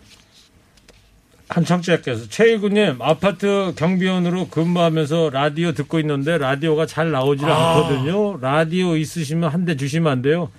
한 1.50 1.66
청취자께서 1.66 2.30
최일구님 2.30 3.02
아파트 3.02 3.74
경비원으로 3.76 4.50
근무하면서 4.50 5.32
라디오 5.32 5.72
듣고 5.72 6.00
있는데 6.00 6.38
라디오가 6.38 6.86
잘 6.86 7.10
나오질 7.12 7.46
않거든요. 7.50 8.38
라디오 8.40 8.96
있으시면 8.96 9.50
한 9.50 9.66
대 9.66 9.76
주시면 9.76 10.12
안 10.12 10.22
돼요. 10.22 10.52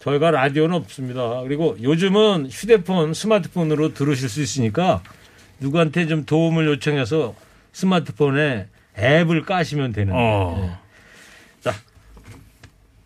저희가 0.00 0.32
라디오는 0.32 0.74
없습니다. 0.76 1.42
그리고 1.42 1.76
요즘은 1.80 2.48
휴대폰, 2.50 3.14
스마트폰으로 3.14 3.94
들으실 3.94 4.28
수 4.28 4.42
있으니까 4.42 5.00
누구한테 5.60 6.08
좀 6.08 6.24
도움을 6.24 6.66
요청해서 6.66 7.36
스마트폰에 7.72 8.66
앱을 8.98 9.42
까시면 9.42 9.92
되는 9.92 10.12
거예요. 10.12 10.28
어. 10.28 10.82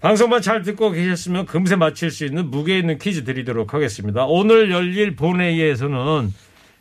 방송만 0.00 0.42
잘 0.42 0.62
듣고 0.62 0.90
계셨으면 0.90 1.46
금세 1.46 1.74
맞힐 1.74 2.10
수 2.10 2.24
있는 2.24 2.50
무게 2.50 2.78
있는 2.78 2.98
퀴즈 2.98 3.24
드리도록 3.24 3.74
하겠습니다. 3.74 4.24
오늘 4.26 4.70
열릴 4.70 5.16
본회의에서는 5.16 6.32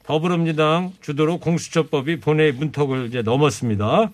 더불어민주당 0.04 0.92
주도로 1.02 1.40
공수처법이 1.40 2.20
본회의 2.20 2.52
문턱을 2.52 3.08
이제 3.08 3.22
넘었습니다. 3.24 4.12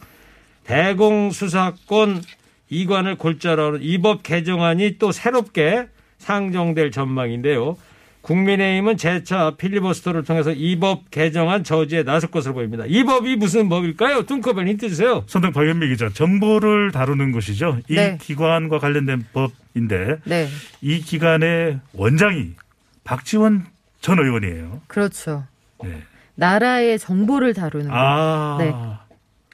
대공수사권 0.63 2.21
이관을 2.69 3.15
골자로 3.15 3.65
하는 3.65 3.79
이 3.81 3.97
법 3.97 4.23
개정안이 4.23 4.97
또 4.97 5.11
새롭게 5.11 5.87
상정될 6.19 6.91
전망인데요. 6.91 7.75
국민의힘은 8.21 8.97
재차 8.97 9.51
필리버스터를 9.57 10.23
통해서 10.23 10.51
이 10.51 10.79
법 10.79 11.09
개정안 11.11 11.63
저지에 11.63 12.03
나설 12.03 12.29
것으로 12.31 12.53
보입니다. 12.55 12.83
이 12.87 13.03
법이 13.03 13.35
무슨 13.35 13.67
법일까요? 13.69 14.23
뚱커벨 14.25 14.67
힌트 14.67 14.89
주세요. 14.89 15.23
선당 15.27 15.51
박연미 15.53 15.87
기자 15.89 16.09
정보를 16.09 16.91
다루는 16.91 17.31
것이죠. 17.31 17.79
이 17.89 17.95
네. 17.95 18.17
기관과 18.21 18.79
관련된 18.79 19.25
법인데 19.33 20.17
네. 20.25 20.47
이 20.81 20.99
기관의 21.01 21.79
원장이 21.93 22.51
박지원 23.03 23.65
전 24.01 24.17
의원이에요. 24.19 24.81
그렇죠. 24.87 25.45
네. 25.83 26.01
나라의 26.35 26.97
정보를 26.99 27.53
다루는 27.53 27.87
거. 27.89 27.93
아 27.95 28.57
네. 28.59 28.73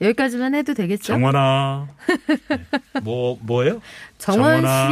여기까지만 0.06 0.53
해도 0.56 0.73
되겠죠? 0.73 1.03
정원아 1.13 1.88
뭐 3.03 3.38
뭐예요? 3.41 3.82
정원 4.17 4.62
정원아. 4.62 4.89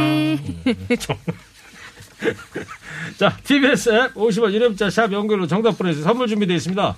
씨. 2.20 3.18
자, 3.18 3.36
TBS 3.42 3.90
앱 3.90 4.14
50원 4.14 4.52
유료문자 4.52 4.90
샵 4.90 5.12
연결로 5.12 5.46
정답 5.46 5.78
보내주세요. 5.78 6.04
선물 6.04 6.28
준비되어 6.28 6.56
있습니다. 6.56 6.96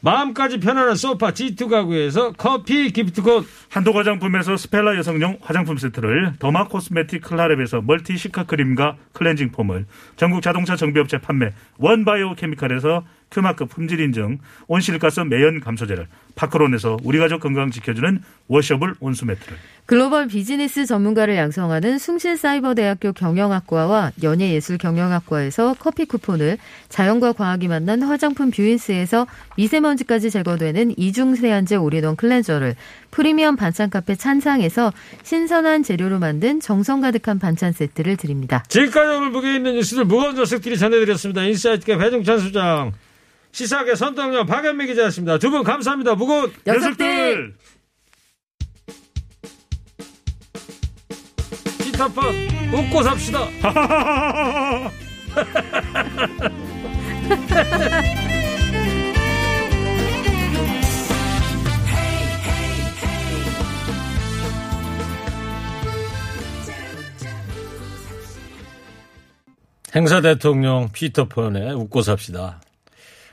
마음까지 0.00 0.60
편안한 0.60 0.94
소파 0.94 1.32
G2 1.32 1.68
가구에서 1.68 2.32
커피 2.32 2.92
기프트콘 2.92 3.46
한도 3.70 3.92
화장품에서 3.92 4.56
스펠라 4.56 4.96
여성용 4.96 5.38
화장품 5.40 5.78
세트를 5.78 6.34
derma 6.38 6.68
cosmetic 6.68 7.22
클라랩에서 7.22 7.82
멀티 7.84 8.16
시카 8.16 8.44
크림과 8.44 8.96
클렌징 9.12 9.50
폼을 9.52 9.86
전국 10.16 10.42
자동차 10.42 10.76
정비업체 10.76 11.18
판매 11.18 11.52
원바이오 11.78 12.34
케미칼에서 12.34 13.04
큐마크 13.30 13.66
품질 13.66 14.00
인증 14.00 14.38
온실가스 14.68 15.20
매연 15.20 15.60
감소제를 15.60 16.06
파크론에서 16.36 16.98
우리 17.02 17.18
가족 17.18 17.40
건강 17.40 17.70
지켜주는 17.70 18.22
washable 18.46 18.94
온수 19.00 19.26
매트를 19.26 19.56
글로벌 19.86 20.26
비즈니스 20.26 20.84
전문가를 20.84 21.36
양성하는 21.36 21.98
숭실사이버대학교 21.98 23.12
경영학과와 23.12 24.12
연예예술경영학과에서 24.22 25.76
커피 25.78 26.04
쿠폰을 26.04 26.58
자연과 26.88 27.32
과학이 27.32 27.68
만난 27.68 28.02
화장품 28.02 28.50
뷰인스에서 28.50 29.26
미세먼지까지 29.56 30.30
제거되는 30.30 30.98
이중세안제 30.98 31.76
올인원 31.76 32.16
클렌저를 32.16 32.74
프리미엄 33.10 33.56
반찬 33.56 33.90
카페 33.90 34.14
찬상에서 34.14 34.92
신선한 35.22 35.84
재료로 35.84 36.18
만든 36.18 36.60
정성 36.60 37.00
가득한 37.00 37.38
반찬 37.38 37.72
세트를 37.72 38.16
드립니다. 38.16 38.64
지금까지 38.68 39.16
오늘 39.16 39.30
무게 39.30 39.54
있는 39.54 39.74
뉴스들 39.74 40.04
무거운 40.04 40.34
녀석들이 40.34 40.78
전해드렸습니다. 40.78 41.44
인사이트계 41.44 41.96
배종찬 41.96 42.40
수장 42.40 42.92
시사계 43.56 43.94
선동연 43.94 44.44
박연미 44.46 44.86
기자였습니다. 44.86 45.38
두 45.38 45.50
분 45.50 45.64
감사합니다. 45.64 46.14
무거운 46.14 46.52
녀석들. 46.66 47.54
시타파 51.82 52.20
웃고 52.74 53.02
삽시다. 53.02 53.48
행사 69.94 70.20
대통령 70.20 70.90
피터폰에 70.92 71.72
웃고 71.72 72.02
삽시다. 72.02 72.60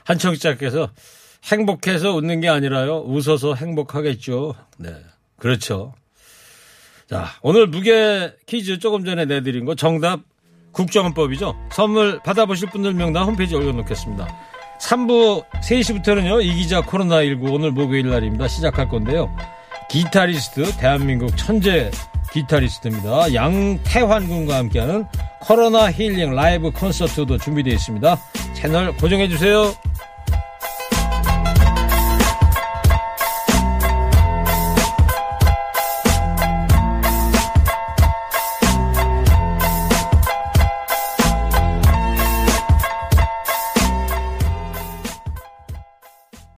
한 0.04 0.18
청취자께서 0.18 0.90
행복해서 1.44 2.12
웃는 2.14 2.40
게 2.40 2.48
아니라요. 2.48 3.02
웃어서 3.06 3.54
행복하겠죠. 3.54 4.54
네. 4.78 4.94
그렇죠. 5.38 5.94
자, 7.08 7.26
오늘 7.42 7.66
무게 7.66 8.34
퀴즈 8.46 8.78
조금 8.78 9.04
전에 9.04 9.24
내드린 9.26 9.64
거 9.64 9.74
정답 9.74 10.20
국정원법이죠. 10.72 11.54
선물 11.70 12.20
받아보실 12.24 12.70
분들 12.70 12.94
명단 12.94 13.24
홈페이지에 13.24 13.58
올려놓겠습니다. 13.58 14.26
3부 14.80 15.44
3시부터는요, 15.62 16.44
이 16.44 16.54
기자 16.54 16.82
코로나19 16.82 17.52
오늘 17.52 17.70
목요일 17.70 18.10
날입니다. 18.10 18.48
시작할 18.48 18.88
건데요. 18.88 19.34
기타리스트, 19.90 20.76
대한민국 20.78 21.36
천재 21.36 21.90
기타리스트입니다. 22.34 23.32
양태환 23.32 24.28
군과 24.28 24.56
함께하는 24.56 25.06
코로나 25.40 25.90
힐링 25.90 26.34
라이브 26.34 26.70
콘서트도 26.72 27.38
준비되어 27.38 27.72
있습니다. 27.72 28.18
채널 28.54 28.92
고정해 28.96 29.28
주세요. 29.28 29.72